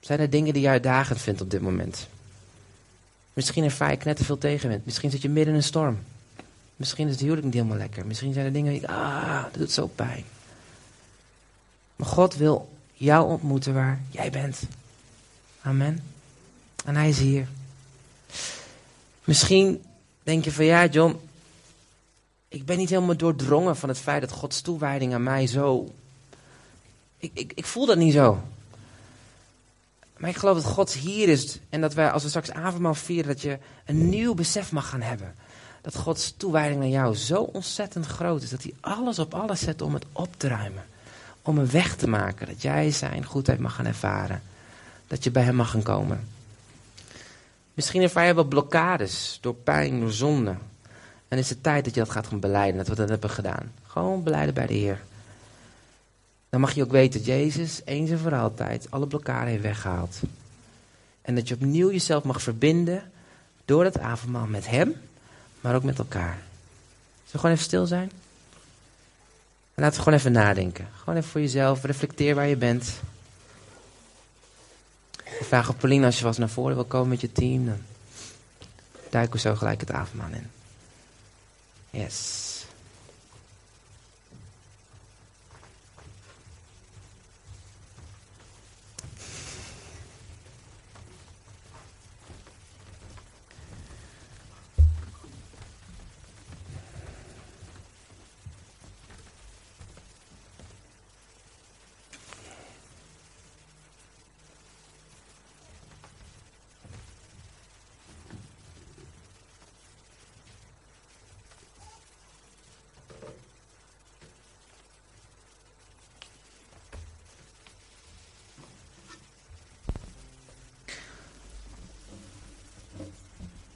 Zijn 0.00 0.20
er 0.20 0.30
dingen 0.30 0.52
die 0.52 0.62
je 0.62 0.68
uitdagend 0.68 1.20
vindt 1.20 1.40
op 1.40 1.50
dit 1.50 1.60
moment? 1.60 2.08
Misschien 3.32 3.64
ervaar 3.64 3.90
je 3.90 3.96
knetterveel 3.96 4.38
tegenwind. 4.38 4.84
Misschien 4.84 5.10
zit 5.10 5.22
je 5.22 5.28
midden 5.28 5.52
in 5.52 5.54
een 5.54 5.66
storm. 5.66 5.98
Misschien 6.76 7.06
is 7.06 7.12
het 7.12 7.20
huwelijk 7.20 7.44
niet 7.44 7.54
helemaal 7.54 7.76
lekker. 7.76 8.06
Misschien 8.06 8.32
zijn 8.32 8.46
er 8.46 8.52
dingen 8.52 8.72
die, 8.72 8.88
ah, 8.88 9.42
dat 9.42 9.54
doet 9.54 9.72
zo 9.72 9.86
pijn. 9.86 10.24
Maar 11.96 12.08
God 12.08 12.36
wil 12.36 12.68
jou 12.92 13.30
ontmoeten 13.30 13.74
waar 13.74 14.00
jij 14.10 14.30
bent. 14.30 14.62
Amen. 15.62 16.02
En 16.84 16.96
hij 16.96 17.08
is 17.08 17.18
hier. 17.18 17.46
Misschien 19.24 19.82
denk 20.22 20.44
je 20.44 20.52
van 20.52 20.64
ja, 20.64 20.86
John, 20.86 21.20
ik 22.52 22.66
ben 22.66 22.78
niet 22.78 22.90
helemaal 22.90 23.16
doordrongen 23.16 23.76
van 23.76 23.88
het 23.88 23.98
feit 23.98 24.20
dat 24.20 24.30
Gods 24.30 24.60
toewijding 24.60 25.14
aan 25.14 25.22
mij 25.22 25.46
zo. 25.46 25.88
Ik, 27.18 27.30
ik, 27.34 27.52
ik 27.54 27.66
voel 27.66 27.86
dat 27.86 27.96
niet 27.96 28.12
zo. 28.12 28.42
Maar 30.16 30.30
ik 30.30 30.36
geloof 30.36 30.56
dat 30.62 30.72
God 30.72 30.92
hier 30.92 31.28
is 31.28 31.58
en 31.68 31.80
dat 31.80 31.94
wij, 31.94 32.10
als 32.10 32.22
we 32.22 32.28
straks 32.28 32.50
avondmaal 32.50 32.94
vieren, 32.94 33.26
dat 33.32 33.40
je 33.40 33.58
een 33.84 34.08
nieuw 34.08 34.34
besef 34.34 34.72
mag 34.72 34.88
gaan 34.88 35.00
hebben. 35.00 35.34
Dat 35.80 35.96
Gods 35.96 36.34
toewijding 36.36 36.80
aan 36.80 36.90
jou 36.90 37.14
zo 37.14 37.42
ontzettend 37.42 38.06
groot 38.06 38.42
is, 38.42 38.50
dat 38.50 38.62
hij 38.62 38.74
alles 38.80 39.18
op 39.18 39.34
alles 39.34 39.60
zet 39.60 39.82
om 39.82 39.94
het 39.94 40.04
op 40.12 40.28
te 40.36 40.48
ruimen. 40.48 40.84
Om 41.42 41.58
een 41.58 41.70
weg 41.70 41.96
te 41.96 42.08
maken, 42.08 42.46
dat 42.46 42.62
jij 42.62 42.90
zijn 42.90 43.24
goedheid 43.24 43.58
mag 43.58 43.74
gaan 43.74 43.86
ervaren. 43.86 44.42
Dat 45.06 45.24
je 45.24 45.30
bij 45.30 45.42
hem 45.42 45.54
mag 45.54 45.70
gaan 45.70 45.82
komen. 45.82 46.28
Misschien 47.74 48.02
ervaar 48.02 48.26
je 48.26 48.34
wel 48.34 48.44
blokkades 48.44 49.38
door 49.40 49.54
pijn, 49.54 50.00
door 50.00 50.12
zonde. 50.12 50.54
En 51.30 51.38
is 51.38 51.48
het 51.48 51.62
tijd 51.62 51.84
dat 51.84 51.94
je 51.94 52.00
dat 52.00 52.10
gaat 52.10 52.26
gaan 52.26 52.40
beleiden, 52.40 52.76
dat 52.76 52.88
we 52.88 52.94
dat 52.94 53.08
hebben 53.08 53.30
gedaan. 53.30 53.72
Gewoon 53.86 54.22
beleiden 54.22 54.54
bij 54.54 54.66
de 54.66 54.74
Heer. 54.74 55.00
Dan 56.48 56.60
mag 56.60 56.72
je 56.72 56.82
ook 56.82 56.90
weten 56.90 57.18
dat 57.18 57.28
Jezus 57.28 57.80
eens 57.84 58.10
en 58.10 58.18
voor 58.18 58.34
altijd 58.34 58.86
alle 58.90 59.06
blokkades 59.06 59.50
heeft 59.50 59.62
weggehaald. 59.62 60.20
En 61.22 61.34
dat 61.34 61.48
je 61.48 61.54
opnieuw 61.54 61.90
jezelf 61.90 62.24
mag 62.24 62.42
verbinden 62.42 63.10
door 63.64 63.84
het 63.84 63.98
avondmaal 63.98 64.46
met 64.46 64.68
Hem, 64.68 64.94
maar 65.60 65.74
ook 65.74 65.82
met 65.82 65.98
elkaar. 65.98 66.38
Zullen 67.14 67.32
we 67.32 67.38
gewoon 67.38 67.54
even 67.54 67.64
stil 67.64 67.86
zijn? 67.86 68.10
En 69.74 69.82
laten 69.82 69.96
we 69.96 70.02
gewoon 70.02 70.18
even 70.18 70.32
nadenken. 70.32 70.88
Gewoon 70.98 71.16
even 71.16 71.30
voor 71.30 71.40
jezelf, 71.40 71.84
reflecteer 71.84 72.34
waar 72.34 72.46
je 72.46 72.56
bent. 72.56 73.00
Ik 75.24 75.46
vraag 75.46 75.68
of 75.68 75.76
Pauline 75.76 76.06
als 76.06 76.18
je 76.18 76.24
was 76.24 76.38
naar 76.38 76.48
voren 76.48 76.74
wil 76.74 76.84
komen 76.84 77.08
met 77.08 77.20
je 77.20 77.32
team, 77.32 77.66
dan 77.66 77.78
duiken 79.10 79.32
we 79.32 79.40
zo 79.40 79.54
gelijk 79.54 79.80
het 79.80 79.92
avondmaal 79.92 80.30
in. 80.32 80.50
Yes. 81.92 82.49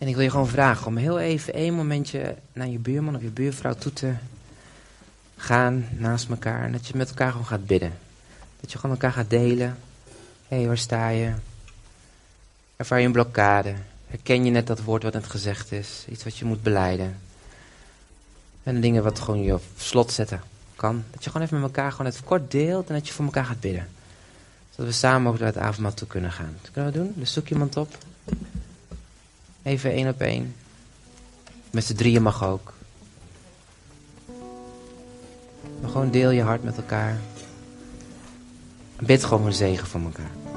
En 0.05 0.11
ik 0.11 0.17
wil 0.17 0.25
je 0.25 0.31
gewoon 0.31 0.49
vragen 0.49 0.87
om 0.87 0.97
heel 0.97 1.21
even 1.21 1.55
één 1.55 1.75
momentje 1.75 2.35
naar 2.53 2.69
je 2.69 2.79
buurman 2.79 3.17
of 3.17 3.23
je 3.23 3.29
buurvrouw 3.29 3.75
toe 3.75 3.93
te 3.93 4.13
gaan 5.37 5.89
naast 5.97 6.29
elkaar. 6.29 6.65
En 6.65 6.73
dat 6.73 6.87
je 6.87 6.97
met 6.97 7.09
elkaar 7.09 7.31
gewoon 7.31 7.47
gaat 7.47 7.67
bidden. 7.67 7.93
Dat 8.61 8.73
je 8.73 8.79
gewoon 8.79 8.95
elkaar 8.95 9.13
gaat 9.13 9.31
delen. 9.31 9.79
Hé, 10.49 10.57
hey, 10.57 10.67
waar 10.67 10.79
sta 10.79 11.09
je? 11.09 11.33
Ervaar 12.77 13.01
je 13.01 13.07
een 13.07 13.13
blokkade? 13.13 13.75
Herken 14.07 14.45
je 14.45 14.51
net 14.51 14.67
dat 14.67 14.83
woord 14.83 15.03
wat 15.03 15.13
net 15.13 15.27
gezegd 15.27 15.73
is? 15.73 16.05
Iets 16.09 16.25
wat 16.25 16.37
je 16.37 16.45
moet 16.45 16.63
beleiden? 16.63 17.19
En 18.63 18.81
dingen 18.81 19.03
wat 19.03 19.21
gewoon 19.21 19.43
je 19.43 19.55
op 19.55 19.63
slot 19.77 20.13
zetten 20.13 20.43
kan. 20.77 21.05
Dat 21.11 21.25
je 21.25 21.31
gewoon 21.31 21.47
even 21.47 21.61
met 21.61 21.77
elkaar 21.77 21.93
gewoon 21.93 22.13
even 22.13 22.25
kort 22.25 22.51
deelt 22.51 22.89
en 22.89 22.95
dat 22.95 23.07
je 23.07 23.15
voor 23.15 23.25
elkaar 23.25 23.45
gaat 23.45 23.61
bidden. 23.61 23.89
Zodat 24.71 24.87
we 24.87 24.99
samen 24.99 25.33
ook 25.33 25.39
naar 25.39 25.49
het 25.49 25.59
avondmaal 25.59 25.95
toe 25.95 26.09
kunnen 26.09 26.33
gaan. 26.33 26.57
Dat 26.63 26.71
kunnen 26.71 26.93
we 26.93 26.99
doen? 26.99 27.13
Dus 27.17 27.33
zoek 27.33 27.49
iemand 27.49 27.77
op. 27.77 27.97
Even 29.65 29.91
één 29.91 30.09
op 30.09 30.21
één. 30.21 30.55
Met 31.71 31.85
z'n 31.85 31.95
drieën 31.95 32.23
mag 32.23 32.45
ook. 32.45 32.75
Maar 35.81 35.91
gewoon 35.91 36.11
deel 36.11 36.31
je 36.31 36.43
hart 36.43 36.65
met 36.65 36.77
elkaar. 36.77 37.19
Bid 39.01 39.25
gewoon 39.25 39.47
een 39.47 39.53
zegen 39.53 39.87
voor 39.87 40.01
elkaar. 40.01 40.54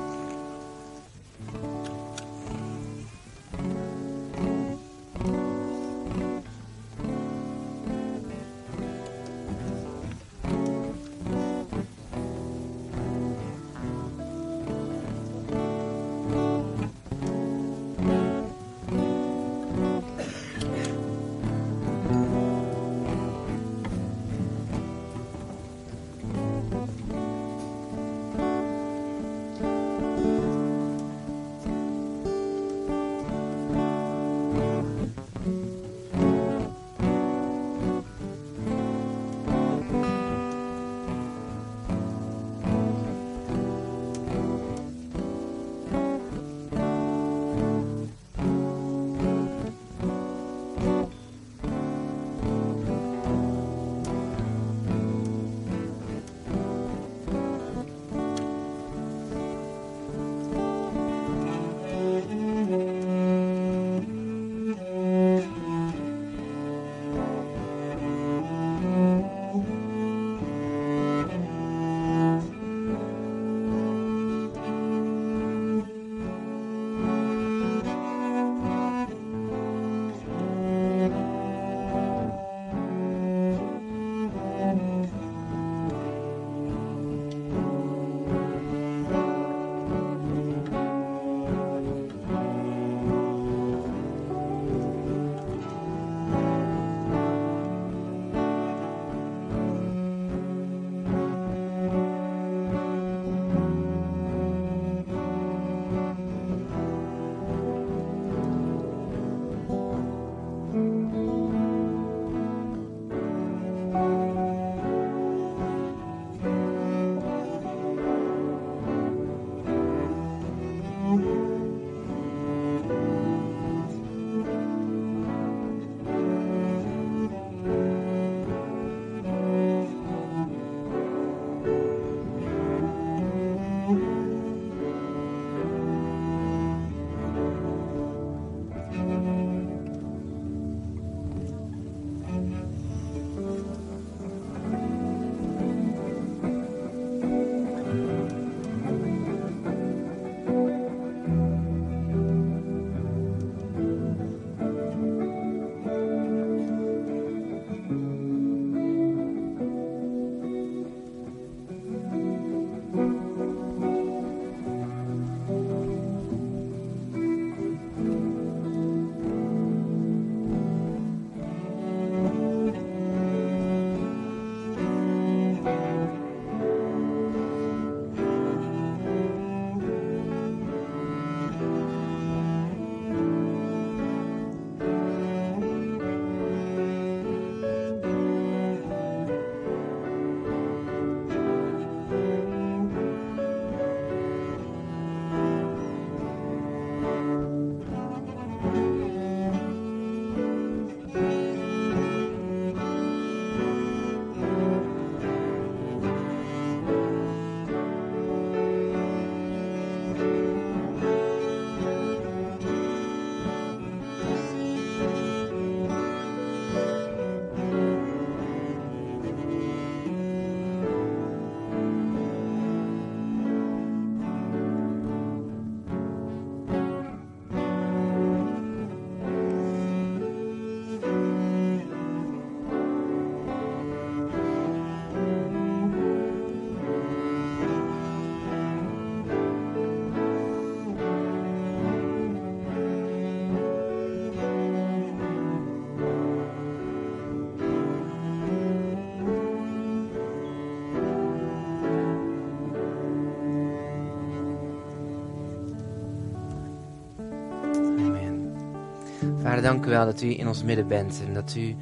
Dank 259.67 259.85
u 259.85 259.89
wel 259.89 260.05
dat 260.05 260.21
u 260.21 260.39
in 260.39 260.47
ons 260.47 260.63
midden 260.63 260.87
bent 260.87 261.21
en 261.27 261.33
dat 261.33 261.55
u 261.55 261.75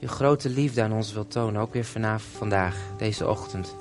uw 0.00 0.08
grote 0.08 0.48
liefde 0.48 0.82
aan 0.82 0.92
ons 0.92 1.12
wilt 1.12 1.30
tonen, 1.30 1.60
ook 1.60 1.72
weer 1.72 1.84
vanavond, 1.84 2.36
vandaag, 2.36 2.76
deze 2.98 3.28
ochtend. 3.28 3.74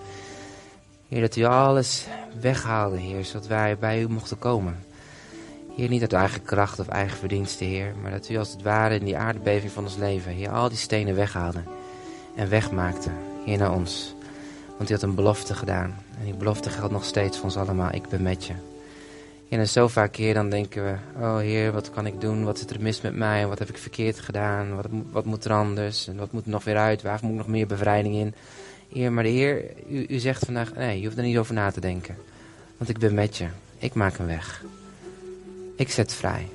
Heer, 1.08 1.22
dat 1.22 1.36
u 1.36 1.44
alles 1.44 2.06
weghaalde, 2.42 2.98
Heer, 2.98 3.26
zodat 3.26 3.48
wij 3.48 3.78
bij 3.78 4.02
u 4.02 4.10
mochten 4.10 4.40
komen. 4.40 4.84
Heer, 5.76 5.90
niet 5.90 6.02
uit 6.02 6.14
eigen 6.14 6.42
kracht 6.42 6.80
of 6.80 6.88
eigen 6.88 7.18
verdienste, 7.18 7.64
Heer, 7.64 7.94
maar 8.02 8.12
dat 8.12 8.30
u 8.30 8.38
als 8.38 8.52
het 8.52 8.62
ware 8.62 8.96
in 8.96 9.06
die 9.06 9.18
aardbeving 9.18 9.72
van 9.72 9.84
ons 9.84 9.96
leven, 9.96 10.32
Heer, 10.32 10.50
al 10.50 10.70
die 10.70 10.78
stenen 10.78 11.16
weghaalde 11.16 11.64
en 12.36 12.50
wegmaakte, 12.50 13.10
Heer, 13.46 13.58
naar 13.58 13.74
ons. 13.74 14.16
Want 14.78 14.90
u 14.90 14.94
had 14.94 15.04
een 15.04 15.16
belofte 15.16 15.54
gedaan 15.54 15.96
en 16.20 16.26
die 16.26 16.34
belofte 16.34 16.70
geldt 16.70 16.94
nog 16.94 17.06
steeds 17.06 17.38
voor 17.38 17.46
ons 17.46 17.58
allemaal. 17.58 17.94
Ik 17.94 18.10
ben 18.10 18.22
met 18.22 18.46
je. 18.46 18.71
En 19.60 19.68
zo 19.68 19.88
vaak, 19.88 20.16
Heer, 20.16 20.34
dan 20.34 20.50
denken 20.50 20.84
we, 20.86 20.96
oh 21.20 21.38
Heer, 21.38 21.72
wat 21.72 21.90
kan 21.90 22.06
ik 22.06 22.22
doen? 22.22 22.44
Wat 22.44 22.58
is 22.58 22.76
er 22.76 22.82
mis 22.82 23.02
met 23.02 23.16
mij? 23.16 23.48
Wat 23.48 23.60
heb 23.60 23.70
ik 23.70 23.78
verkeerd 23.78 24.20
gedaan? 24.20 24.76
Wat, 24.76 24.86
wat 25.12 25.26
moet 25.26 25.46
er 25.46 25.52
anders? 25.52 26.08
En 26.08 26.18
wat 26.18 26.32
moet 26.32 26.46
er 26.46 26.52
nog 26.52 26.64
weer 26.64 26.78
uit? 26.78 27.02
Waar 27.02 27.20
moet 27.22 27.32
ik 27.32 27.38
nog 27.38 27.48
meer 27.48 27.68
bevrijding 27.68 28.16
in? 28.16 28.34
Heer, 28.94 29.12
maar 29.12 29.24
de 29.24 29.30
Heer, 29.30 29.64
u, 29.90 30.06
u 30.08 30.20
zegt 30.20 30.46
vandaag, 30.46 30.74
nee, 30.74 31.00
je 31.00 31.06
hoeft 31.06 31.18
er 31.18 31.24
niet 31.24 31.38
over 31.38 31.54
na 31.54 31.72
te 31.72 31.80
denken. 31.80 32.16
Want 32.78 32.90
ik 32.90 32.98
ben 32.98 33.14
met 33.14 33.38
je. 33.38 33.48
Ik 33.78 33.94
maak 33.94 34.18
een 34.18 34.28
weg. 34.28 34.64
Ik 35.76 35.92
zet 35.92 36.14
vrij. 36.14 36.48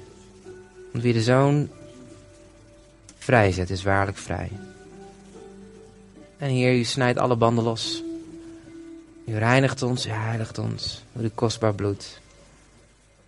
Want 0.93 1.05
wie 1.05 1.13
de 1.13 1.23
zoon 1.23 1.69
vrij 3.19 3.53
zet, 3.53 3.71
is 3.71 3.83
waarlijk 3.83 4.17
vrij. 4.17 4.51
En 6.37 6.49
Heer, 6.49 6.75
u 6.75 6.85
snijdt 6.85 7.19
alle 7.19 7.37
banden 7.37 7.65
los. 7.65 8.03
U 9.27 9.39
reinigt 9.39 9.83
ons, 9.83 10.07
u 10.07 10.11
heiligt 10.11 10.59
ons 10.59 11.03
door 11.13 11.23
uw 11.23 11.31
kostbaar 11.35 11.75
bloed. 11.75 12.21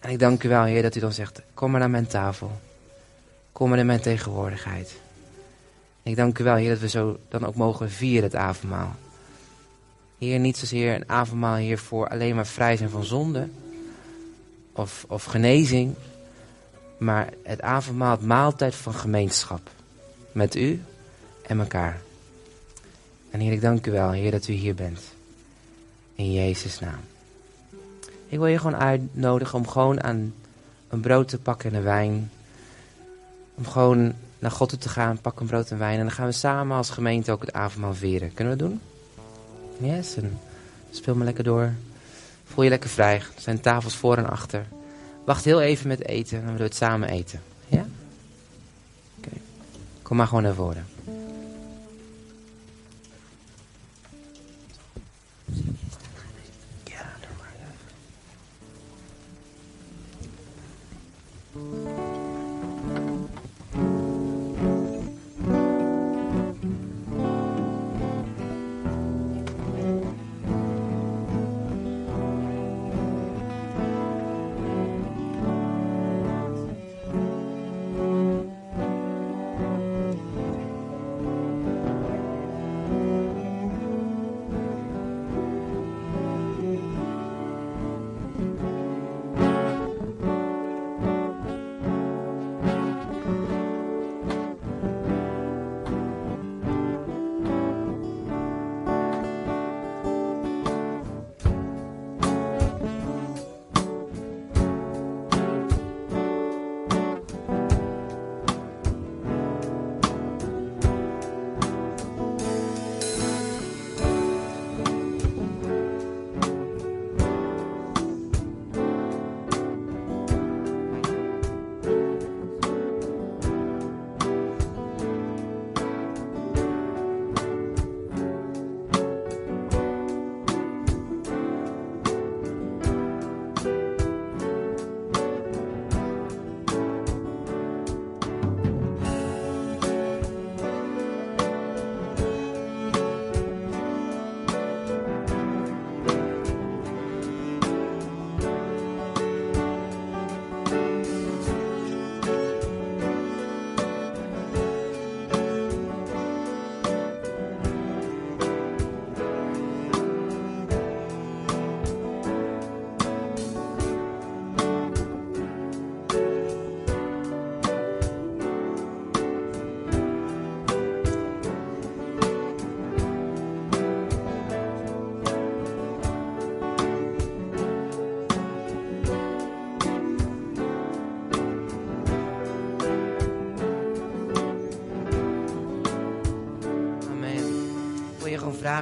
En 0.01 0.11
ik 0.11 0.19
dank 0.19 0.43
u 0.43 0.49
wel, 0.49 0.65
Heer, 0.65 0.83
dat 0.83 0.95
u 0.97 1.01
dan 1.01 1.13
zegt, 1.13 1.43
kom 1.55 1.71
maar 1.71 1.81
naar 1.81 1.91
mijn 1.91 2.07
tafel. 2.07 2.61
Kom 3.53 3.69
maar 3.69 3.79
in 3.79 3.87
mijn 3.87 4.01
tegenwoordigheid. 4.01 5.01
ik 6.03 6.17
dank 6.17 6.39
u 6.39 6.45
wel, 6.45 6.55
Heer, 6.55 6.69
dat 6.69 6.79
we 6.79 6.89
zo 6.89 7.19
dan 7.29 7.47
ook 7.47 7.55
mogen 7.55 7.91
vieren 7.91 8.23
het 8.23 8.35
avondmaal. 8.35 8.95
Heer, 10.19 10.39
niet 10.39 10.57
zozeer 10.57 10.95
een 10.95 11.09
avondmaal, 11.09 11.55
Heer, 11.55 11.79
voor 11.79 12.09
alleen 12.09 12.35
maar 12.35 12.47
vrij 12.47 12.77
zijn 12.77 12.91
van 12.91 13.05
zonde 13.05 13.49
of, 14.73 15.05
of 15.09 15.25
genezing. 15.25 15.95
Maar 16.99 17.29
het 17.43 17.61
avondmaal, 17.61 18.11
het 18.11 18.27
maaltijd 18.27 18.75
van 18.75 18.95
gemeenschap. 18.95 19.71
Met 20.33 20.55
u 20.55 20.83
en 21.47 21.59
elkaar. 21.59 22.01
En 23.31 23.41
Heer, 23.41 23.53
ik 23.53 23.61
dank 23.61 23.87
u 23.87 23.91
wel, 23.91 24.11
Heer, 24.11 24.31
dat 24.31 24.49
u 24.49 24.53
hier 24.53 24.75
bent. 24.75 25.01
In 26.15 26.33
Jezus' 26.33 26.79
naam. 26.79 27.01
Ik 28.29 28.39
wil 28.39 28.47
je 28.47 28.59
gewoon 28.59 28.77
uitnodigen 28.77 29.59
om 29.59 29.69
gewoon 29.69 30.03
aan 30.03 30.35
een 30.89 31.01
brood 31.01 31.29
te 31.29 31.39
pakken 31.39 31.71
en 31.71 31.77
een 31.77 31.83
wijn. 31.83 32.31
Om 33.55 33.67
gewoon 33.67 34.13
naar 34.39 34.51
God 34.51 34.81
te 34.81 34.89
gaan, 34.89 35.21
pak 35.21 35.41
een 35.41 35.47
brood 35.47 35.71
en 35.71 35.79
wijn. 35.79 35.99
En 35.99 36.05
dan 36.05 36.11
gaan 36.11 36.27
we 36.27 36.33
samen 36.33 36.77
als 36.77 36.91
gemeente 36.91 37.33
ook 37.33 37.41
het 37.41 37.53
avondmaal 37.53 37.95
vieren. 37.95 38.35
Kunnen 38.35 38.57
we 38.57 38.59
dat 38.59 38.69
doen? 38.69 38.81
Yes, 39.91 40.17
en 40.17 40.39
speel 40.91 41.15
maar 41.15 41.25
lekker 41.25 41.45
door. 41.45 41.73
Voel 42.45 42.65
je 42.65 42.71
lekker 42.71 42.91
vrij. 42.91 43.15
Er 43.15 43.31
zijn 43.37 43.61
tafels 43.61 43.97
voor 43.97 44.17
en 44.17 44.29
achter. 44.29 44.67
Wacht 45.25 45.45
heel 45.45 45.61
even 45.61 45.89
met 45.89 46.07
eten 46.07 46.39
en 46.39 46.45
dan 46.45 46.53
willen 46.53 46.59
we 46.59 46.75
het 46.75 46.75
samen 46.75 47.09
eten. 47.09 47.41
Ja? 47.67 47.87
Oké. 49.19 49.31
Kom 50.03 50.17
maar 50.17 50.27
gewoon 50.27 50.43
naar 50.43 50.55
voren. 50.55 50.87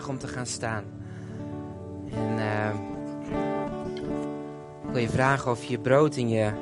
Om 0.05 0.19
te 0.19 0.29
gaan 0.29 0.47
staan. 0.47 0.85
En 2.13 2.39
ik 4.87 4.93
wil 4.93 5.01
je 5.01 5.09
vragen 5.09 5.51
of 5.51 5.65
je 5.65 5.71
je 5.71 5.79
brood 5.79 6.17
in 6.17 6.29
je 6.29 6.53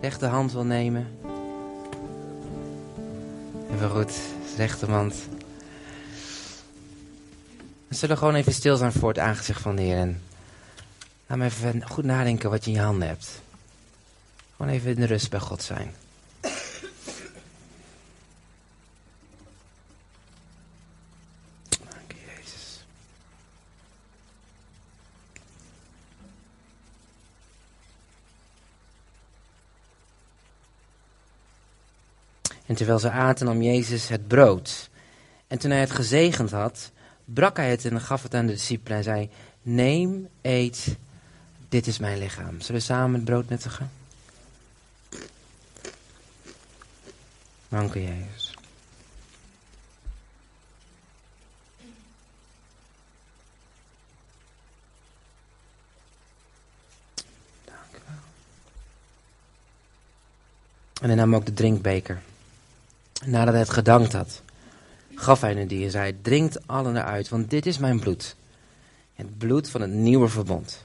rechterhand 0.00 0.52
wil 0.52 0.64
nemen. 0.64 1.06
Even 3.72 3.90
goed, 3.90 4.12
rechterhand. 4.56 5.14
We 7.88 7.94
zullen 7.94 8.18
gewoon 8.18 8.34
even 8.34 8.52
stil 8.52 8.76
zijn 8.76 8.92
voor 8.92 9.08
het 9.08 9.18
aangezicht 9.18 9.60
van 9.60 9.76
de 9.76 9.82
Heer. 9.82 9.96
En 9.96 10.22
laat 11.26 11.38
me 11.38 11.44
even 11.44 11.88
goed 11.88 12.04
nadenken 12.04 12.50
wat 12.50 12.64
je 12.64 12.70
in 12.70 12.76
je 12.76 12.82
handen 12.82 13.08
hebt. 13.08 13.42
Gewoon 14.56 14.72
even 14.72 14.90
in 14.90 15.00
de 15.00 15.06
rust 15.06 15.30
bij 15.30 15.40
God 15.40 15.62
zijn. 15.62 15.94
En 32.74 32.80
terwijl 32.80 33.00
ze 33.00 33.10
aten, 33.10 33.46
nam 33.46 33.62
Jezus 33.62 34.08
het 34.08 34.28
brood. 34.28 34.90
En 35.46 35.58
toen 35.58 35.70
hij 35.70 35.80
het 35.80 35.90
gezegend 35.90 36.50
had, 36.50 36.90
brak 37.24 37.56
hij 37.56 37.70
het 37.70 37.84
en 37.84 38.00
gaf 38.00 38.22
het 38.22 38.34
aan 38.34 38.46
de 38.46 38.52
discipelen 38.52 38.98
en 38.98 39.04
zei: 39.04 39.30
Neem, 39.62 40.28
eet, 40.42 40.96
dit 41.68 41.86
is 41.86 41.98
mijn 41.98 42.18
lichaam. 42.18 42.60
Zullen 42.60 42.80
we 42.80 42.86
samen 42.86 43.14
het 43.14 43.24
brood 43.24 43.48
nuttigen? 43.48 43.90
Dank 47.68 47.94
u, 47.94 48.00
Jezus. 48.00 48.54
Dank 57.64 57.92
u 57.92 57.98
wel. 58.06 58.16
En 61.00 61.08
hij 61.08 61.14
nam 61.14 61.34
ook 61.34 61.46
de 61.46 61.54
drinkbeker. 61.54 62.22
Nadat 63.26 63.52
hij 63.52 63.62
het 63.62 63.70
gedankt 63.70 64.12
had, 64.12 64.42
gaf 65.14 65.40
hij 65.40 65.54
nu 65.54 65.66
die 65.66 65.84
en 65.84 65.90
zei: 65.90 66.20
Drinkt 66.22 66.66
allen 66.66 66.96
eruit, 66.96 67.28
want 67.28 67.50
dit 67.50 67.66
is 67.66 67.78
mijn 67.78 68.00
bloed. 68.00 68.36
Het 69.14 69.38
bloed 69.38 69.70
van 69.70 69.80
het 69.80 69.90
nieuwe 69.90 70.28
verbond. 70.28 70.84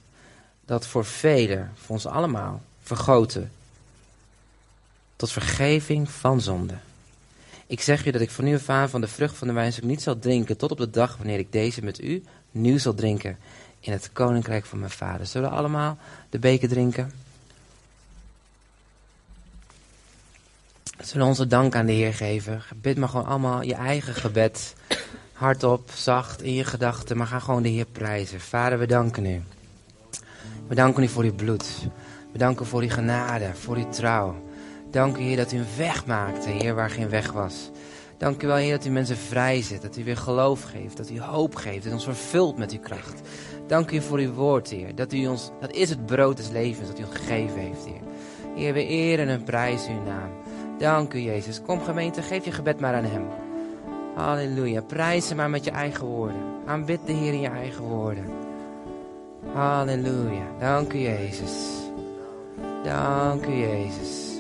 Dat 0.65 0.88
voor 0.88 1.06
velen, 1.06 1.71
voor 1.75 1.95
ons 1.95 2.06
allemaal, 2.06 2.62
vergoten. 2.82 3.52
Tot 5.15 5.32
vergeving 5.32 6.10
van 6.10 6.41
zonde. 6.41 6.73
Ik 7.67 7.82
zeg 7.82 8.06
u 8.06 8.12
dat 8.12 8.21
ik 8.21 8.30
van 8.30 8.43
nu 8.43 8.60
aan 8.65 8.89
van 8.89 9.02
de 9.02 9.08
vrucht 9.08 9.38
van 9.38 9.47
de 9.47 9.54
wijnstok 9.54 9.84
niet 9.84 10.02
zal 10.02 10.19
drinken. 10.19 10.58
tot 10.58 10.71
op 10.71 10.78
de 10.78 10.89
dag 10.89 11.17
wanneer 11.17 11.39
ik 11.39 11.52
deze 11.52 11.84
met 11.84 12.02
u 12.02 12.23
nu 12.52 12.80
zal 12.80 12.93
drinken. 12.93 13.38
in 13.80 13.91
het 13.91 14.10
koninkrijk 14.13 14.65
van 14.65 14.80
mijn 14.80 14.91
vader. 14.91 15.25
Zullen 15.25 15.49
we 15.49 15.56
allemaal 15.56 15.97
de 16.30 16.39
beker 16.39 16.69
drinken? 16.69 17.12
Zullen 21.01 21.27
onze 21.27 21.47
dank 21.47 21.75
aan 21.75 21.85
de 21.85 21.91
Heer 21.91 22.13
geven? 22.13 22.62
Bid 22.75 22.97
maar 22.97 23.09
gewoon 23.09 23.25
allemaal 23.25 23.62
je 23.62 23.73
eigen 23.73 24.13
gebed. 24.13 24.75
Hardop, 25.33 25.89
zacht, 25.93 26.41
in 26.41 26.53
je 26.53 26.63
gedachten, 26.63 27.17
maar 27.17 27.27
ga 27.27 27.39
gewoon 27.39 27.63
de 27.63 27.69
Heer 27.69 27.85
prijzen. 27.85 28.39
Vader, 28.39 28.79
we 28.79 28.85
danken 28.85 29.25
u. 29.25 29.41
We 30.67 30.75
danken 30.75 31.03
u 31.03 31.07
voor 31.07 31.23
uw 31.23 31.33
bloed. 31.33 31.65
We 32.31 32.38
danken 32.38 32.65
u 32.65 32.69
voor 32.69 32.81
uw 32.81 32.89
genade, 32.89 33.51
voor 33.53 33.75
uw 33.75 33.89
trouw. 33.89 34.35
Dank 34.91 35.17
u, 35.17 35.21
Heer, 35.21 35.38
dat 35.38 35.51
u 35.51 35.57
een 35.57 35.65
weg 35.77 36.05
maakte, 36.05 36.49
Heer, 36.49 36.75
waar 36.75 36.89
geen 36.89 37.09
weg 37.09 37.31
was. 37.31 37.69
Dank 38.17 38.43
u 38.43 38.47
wel, 38.47 38.55
Heer, 38.55 38.77
dat 38.77 38.85
u 38.85 38.89
mensen 38.89 39.17
vrijzet, 39.17 39.81
dat 39.81 39.97
u 39.97 40.03
weer 40.03 40.17
geloof 40.17 40.63
geeft, 40.63 40.97
dat 40.97 41.09
u 41.09 41.21
hoop 41.21 41.55
geeft, 41.55 41.83
dat 41.83 41.91
u 41.91 41.95
ons 41.95 42.03
vervult 42.03 42.57
met 42.57 42.71
uw 42.71 42.79
kracht. 42.79 43.21
Dank 43.67 43.91
u 43.91 44.01
voor 44.01 44.17
uw 44.17 44.33
woord, 44.33 44.69
Heer. 44.69 44.95
Dat, 44.95 45.13
u 45.13 45.27
ons, 45.27 45.49
dat 45.59 45.71
is 45.71 45.89
het 45.89 46.05
brood 46.05 46.38
des 46.38 46.49
levens 46.49 46.88
dat 46.88 46.99
u 46.99 47.03
ons 47.03 47.15
gegeven 47.15 47.59
heeft, 47.59 47.85
Heer. 47.85 48.01
Heer, 48.55 48.73
we 48.73 48.85
eren 48.85 49.27
en 49.27 49.43
prijzen 49.43 49.93
uw 49.93 50.03
naam. 50.03 50.48
Dank 50.79 51.13
u, 51.13 51.19
Jezus. 51.19 51.61
Kom, 51.61 51.81
gemeente, 51.81 52.21
geef 52.21 52.45
je 52.45 52.51
gebed 52.51 52.79
maar 52.79 52.95
aan 52.95 53.03
hem. 53.03 53.27
Halleluja. 54.15 54.81
Prijs 54.81 55.33
maar 55.33 55.49
met 55.49 55.63
je 55.63 55.71
eigen 55.71 56.05
woorden. 56.05 56.41
Aanbid 56.65 56.99
de 57.05 57.11
Heer 57.11 57.33
in 57.33 57.41
je 57.41 57.47
eigen 57.47 57.83
woorden. 57.83 58.25
Halleluja. 59.53 60.47
Dank 60.59 60.93
u, 60.93 60.97
Jezus. 60.97 61.53
Dank 62.83 63.45
u, 63.45 63.51
Jezus. 63.51 64.39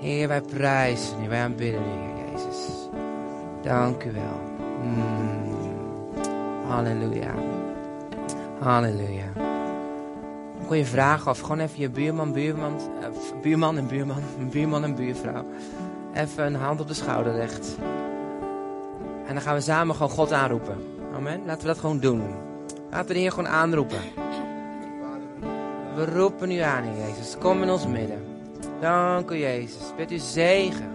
Heer, 0.00 0.28
wij 0.28 0.40
prijzen 0.40 1.24
u, 1.24 1.28
wij 1.28 1.42
aanbidden 1.42 1.80
u, 1.80 1.84
Heer 1.84 2.32
Jezus. 2.32 2.88
Dank 3.62 4.04
u 4.04 4.12
wel. 4.12 4.40
Mm. 4.82 5.40
Halleluja. 6.68 7.34
Halleluja. 8.58 9.29
Je 10.76 10.84
vragen 10.84 11.30
of 11.30 11.40
gewoon 11.40 11.58
even 11.58 11.80
je 11.80 11.90
buurman, 11.90 12.32
buurman, 12.32 12.74
uh, 13.00 13.40
buurman 13.42 13.76
en 13.76 13.86
buurman, 13.86 14.22
buurman 14.50 14.84
en 14.84 14.94
buurvrouw, 14.94 15.44
even 16.14 16.46
een 16.46 16.54
hand 16.54 16.80
op 16.80 16.88
de 16.88 16.94
schouder 16.94 17.34
legt. 17.34 17.76
En 19.26 19.34
dan 19.34 19.40
gaan 19.40 19.54
we 19.54 19.60
samen 19.60 19.94
gewoon 19.94 20.10
God 20.10 20.32
aanroepen. 20.32 20.76
Amen. 21.14 21.40
Laten 21.46 21.60
we 21.60 21.66
dat 21.66 21.78
gewoon 21.78 21.98
doen. 21.98 22.22
Laten 22.90 23.06
we 23.06 23.12
de 23.12 23.18
Heer 23.18 23.30
gewoon 23.30 23.48
aanroepen. 23.48 24.00
We 25.94 26.04
roepen 26.04 26.50
u 26.50 26.58
aan, 26.58 26.82
Heer 26.82 27.06
Jezus. 27.06 27.36
Kom 27.38 27.62
in 27.62 27.70
ons 27.70 27.86
midden. 27.86 28.24
Dank 28.80 29.30
u, 29.30 29.36
Jezus. 29.36 29.94
Bid 29.96 30.12
u 30.12 30.18
zegen. 30.18 30.90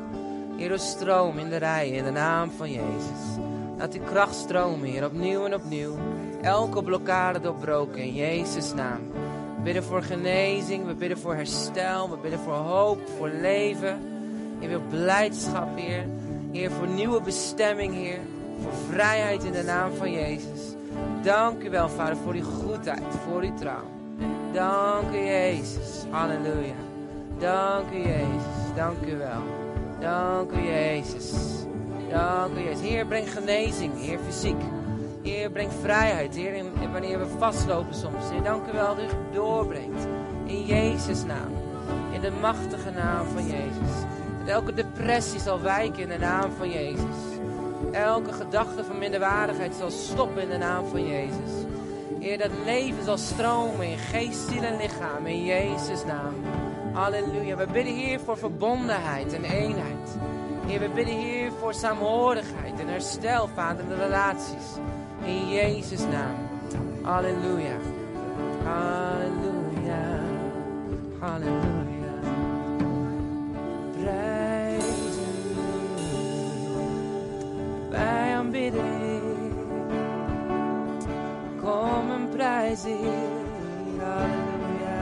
Heer, 0.57 0.71
uw 0.71 0.77
stroom 0.77 1.37
in 1.37 1.49
de 1.49 1.57
rijen 1.57 1.93
in 1.93 2.03
de 2.03 2.11
naam 2.11 2.51
van 2.51 2.71
Jezus. 2.71 3.43
Laat 3.77 3.93
uw 3.93 4.03
kracht 4.03 4.35
stromen, 4.35 4.89
Heer, 4.89 5.05
opnieuw 5.05 5.45
en 5.45 5.53
opnieuw. 5.53 5.97
Elke 6.41 6.83
blokkade 6.83 7.39
doorbroken 7.39 8.01
in 8.01 8.13
Jezus' 8.13 8.73
naam. 8.73 9.01
We 9.65 9.71
bidden 9.71 9.89
voor 9.89 10.03
genezing, 10.03 10.85
we 10.85 10.93
bidden 10.93 11.17
voor 11.17 11.35
herstel, 11.35 12.09
we 12.09 12.17
bidden 12.17 12.39
voor 12.39 12.53
hoop, 12.53 12.99
voor 13.17 13.29
leven. 13.29 13.99
Heer, 14.59 14.69
wil 14.69 14.81
blijdschap, 14.89 15.77
Heer. 15.77 16.05
Heer, 16.51 16.71
voor 16.71 16.87
nieuwe 16.87 17.21
bestemming, 17.21 17.93
Heer. 17.93 18.19
Voor 18.61 18.71
vrijheid 18.89 19.43
in 19.43 19.51
de 19.51 19.63
naam 19.63 19.93
van 19.93 20.11
Jezus. 20.11 20.61
Dank 21.23 21.63
u 21.63 21.69
wel, 21.69 21.89
Vader, 21.89 22.15
voor 22.15 22.33
uw 22.33 22.43
goedheid, 22.43 23.03
voor 23.27 23.41
uw 23.41 23.53
trouw. 23.53 23.83
Dank 24.53 25.13
u, 25.13 25.17
Jezus. 25.17 26.03
Halleluja. 26.09 26.75
Dank 27.39 27.91
u, 27.91 27.97
Jezus. 27.97 28.75
Dank 28.75 29.05
u 29.05 29.17
wel. 29.17 29.43
Dank 29.99 30.51
u, 30.51 30.61
Jezus. 30.61 31.33
Dank 32.09 32.57
u, 32.57 32.59
Jezus. 32.59 32.81
Heer, 32.81 33.05
breng 33.05 33.31
genezing. 33.31 33.91
Heer, 34.01 34.19
fysiek. 34.25 34.61
Heer, 35.25 35.49
breng 35.49 35.71
vrijheid. 35.81 36.35
Heer, 36.35 36.63
wanneer 36.91 37.19
we 37.19 37.25
vastlopen 37.37 37.95
soms. 37.95 38.29
Heer, 38.29 38.43
dank 38.43 38.67
u 38.67 38.71
wel 38.71 38.95
dat 38.95 39.05
u 39.05 39.33
doorbrengt. 39.33 40.07
In 40.45 40.65
Jezus' 40.65 41.23
naam. 41.23 41.51
In 42.11 42.21
de 42.21 42.31
machtige 42.31 42.91
naam 42.91 43.25
van 43.27 43.45
Jezus. 43.47 43.93
Elke 44.45 44.73
depressie 44.73 45.39
zal 45.39 45.61
wijken 45.61 46.01
in 46.01 46.09
de 46.09 46.17
naam 46.17 46.51
van 46.57 46.69
Jezus. 46.69 47.39
Elke 47.91 48.33
gedachte 48.33 48.83
van 48.83 48.97
minderwaardigheid 48.97 49.75
zal 49.75 49.89
stoppen 49.89 50.41
in 50.41 50.49
de 50.49 50.57
naam 50.57 50.85
van 50.87 51.07
Jezus. 51.07 51.51
Heer, 52.19 52.37
dat 52.37 52.51
leven 52.65 53.03
zal 53.03 53.17
stromen 53.17 53.87
in 53.87 53.97
geest, 53.97 54.49
ziel 54.49 54.63
en 54.63 54.77
lichaam. 54.77 55.25
In 55.25 55.43
Jezus' 55.43 56.05
naam. 56.05 56.33
Halleluja. 56.93 57.55
We 57.55 57.67
bidden 57.71 57.93
hier 57.93 58.19
voor 58.19 58.37
verbondenheid 58.37 59.33
en 59.33 59.43
eenheid. 59.43 60.17
Heer, 60.65 60.79
we 60.79 60.89
bidden 60.89 61.17
hier 61.17 61.51
voor 61.59 61.73
saamhorigheid 61.73 62.79
en 62.79 62.87
herstel, 62.87 63.47
Vader, 63.47 63.87
de 63.87 63.95
relaties. 63.95 64.77
In 65.23 65.49
Jezus' 65.49 66.05
naam. 66.11 66.35
Halleluja. 67.03 67.77
Halleluja. 68.63 70.19
Halleluja. 71.19 72.15
Prijs 73.99 75.17
u. 75.17 75.55
Wij 77.89 78.35
aanbidden. 78.35 79.21
Kom 81.61 82.11
en 82.11 82.29
prijs 82.29 82.85
u. 82.85 82.97
Halleluja. 83.99 84.97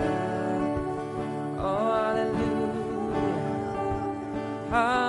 Oh. 1.58 1.91
Halleluja. 4.73 5.03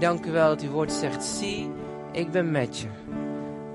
Dank 0.00 0.26
u 0.26 0.30
wel 0.30 0.48
dat 0.48 0.62
uw 0.62 0.70
woord 0.70 0.92
zegt: 0.92 1.24
Zie, 1.24 1.70
ik 2.12 2.30
ben 2.30 2.50
met 2.50 2.78
je. 2.78 2.88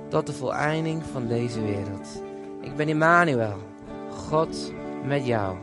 Tot 0.10 0.28
de 0.28 0.34
voleinding 0.34 1.04
van 1.04 1.28
deze 1.28 1.62
wereld. 1.62 2.24
Ik 2.62 2.76
ben 2.76 2.88
Immanuel. 2.88 3.58
God 4.10 4.74
met 5.06 5.26
jou. 5.26 5.58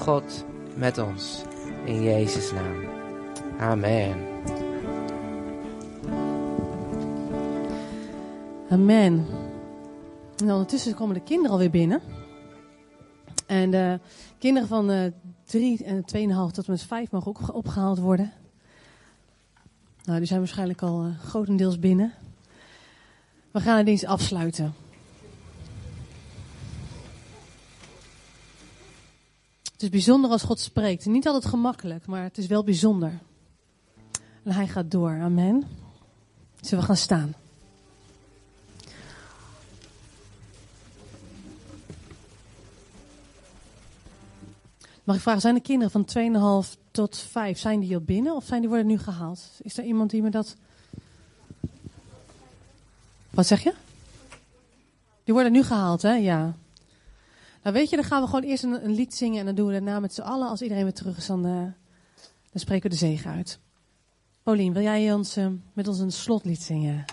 God 0.00 0.44
met 0.74 0.98
ons. 0.98 1.42
In 1.84 2.02
Jezus' 2.02 2.52
naam. 2.52 2.84
Amen. 3.58 4.16
Amen. 8.70 9.26
En 10.36 10.50
ondertussen 10.50 10.94
komen 10.94 11.14
de 11.14 11.22
kinderen 11.22 11.52
alweer 11.52 11.70
binnen. 11.70 12.00
En 13.46 13.70
de 13.70 14.00
kinderen 14.38 14.68
van 14.68 14.90
uh, 14.90 15.12
drie 15.44 15.84
en 15.84 16.00
2,5 16.00 16.52
tot 16.52 16.66
en 16.66 16.72
met 16.72 16.82
5 16.82 17.10
mogen 17.10 17.28
ook 17.28 17.54
opgehaald 17.54 17.98
worden. 17.98 18.32
Nou, 20.08 20.20
die 20.20 20.28
zijn 20.28 20.40
waarschijnlijk 20.40 20.82
al 20.82 21.06
uh, 21.06 21.18
grotendeels 21.18 21.78
binnen. 21.78 22.12
We 23.50 23.60
gaan 23.60 23.78
de 23.78 23.84
dienst 23.84 24.04
afsluiten. 24.04 24.74
Het 29.72 29.82
is 29.82 29.88
bijzonder 29.88 30.30
als 30.30 30.42
God 30.42 30.60
spreekt. 30.60 31.06
Niet 31.06 31.26
altijd 31.26 31.46
gemakkelijk, 31.46 32.06
maar 32.06 32.22
het 32.22 32.38
is 32.38 32.46
wel 32.46 32.64
bijzonder. 32.64 33.18
En 34.42 34.52
hij 34.52 34.66
gaat 34.66 34.90
door. 34.90 35.20
Amen. 35.20 35.64
Zullen 36.60 36.80
we 36.80 36.86
gaan 36.86 36.96
staan? 36.96 37.34
Mag 45.08 45.16
ik 45.16 45.22
vragen, 45.22 45.40
zijn 45.40 45.54
de 45.54 45.60
kinderen 45.60 46.04
van 46.06 46.64
2,5 46.66 46.80
tot 46.90 47.16
5, 47.16 47.58
zijn 47.58 47.80
die 47.80 47.94
al 47.94 48.00
binnen 48.00 48.34
of 48.34 48.44
zijn 48.44 48.60
die 48.60 48.68
worden 48.68 48.86
nu 48.86 48.98
gehaald? 48.98 49.40
Is 49.62 49.78
er 49.78 49.84
iemand 49.84 50.10
die 50.10 50.22
me 50.22 50.30
dat... 50.30 50.56
Wat 53.30 53.46
zeg 53.46 53.62
je? 53.62 53.74
Die 55.24 55.34
worden 55.34 55.52
nu 55.52 55.62
gehaald, 55.62 56.02
hè? 56.02 56.12
Ja. 56.12 56.56
Nou 57.62 57.76
weet 57.76 57.90
je, 57.90 57.96
dan 57.96 58.04
gaan 58.04 58.20
we 58.20 58.26
gewoon 58.26 58.42
eerst 58.42 58.62
een, 58.62 58.84
een 58.84 58.94
lied 58.94 59.14
zingen 59.14 59.38
en 59.38 59.46
dan 59.46 59.54
doen 59.54 59.66
we 59.66 59.72
daarna 59.72 60.00
met 60.00 60.14
z'n 60.14 60.20
allen. 60.20 60.48
Als 60.48 60.62
iedereen 60.62 60.84
weer 60.84 60.94
terug 60.94 61.16
is, 61.16 61.26
dan, 61.26 61.46
uh, 61.46 61.52
dan 61.52 61.72
spreken 62.60 62.90
we 62.90 62.96
de 62.96 63.06
zegen 63.06 63.30
uit. 63.30 63.58
Paulien, 64.42 64.72
wil 64.72 64.82
jij 64.82 65.12
ons 65.12 65.38
uh, 65.38 65.46
met 65.72 65.88
ons 65.88 65.98
een 65.98 66.12
slotlied 66.12 66.62
zingen? 66.62 67.04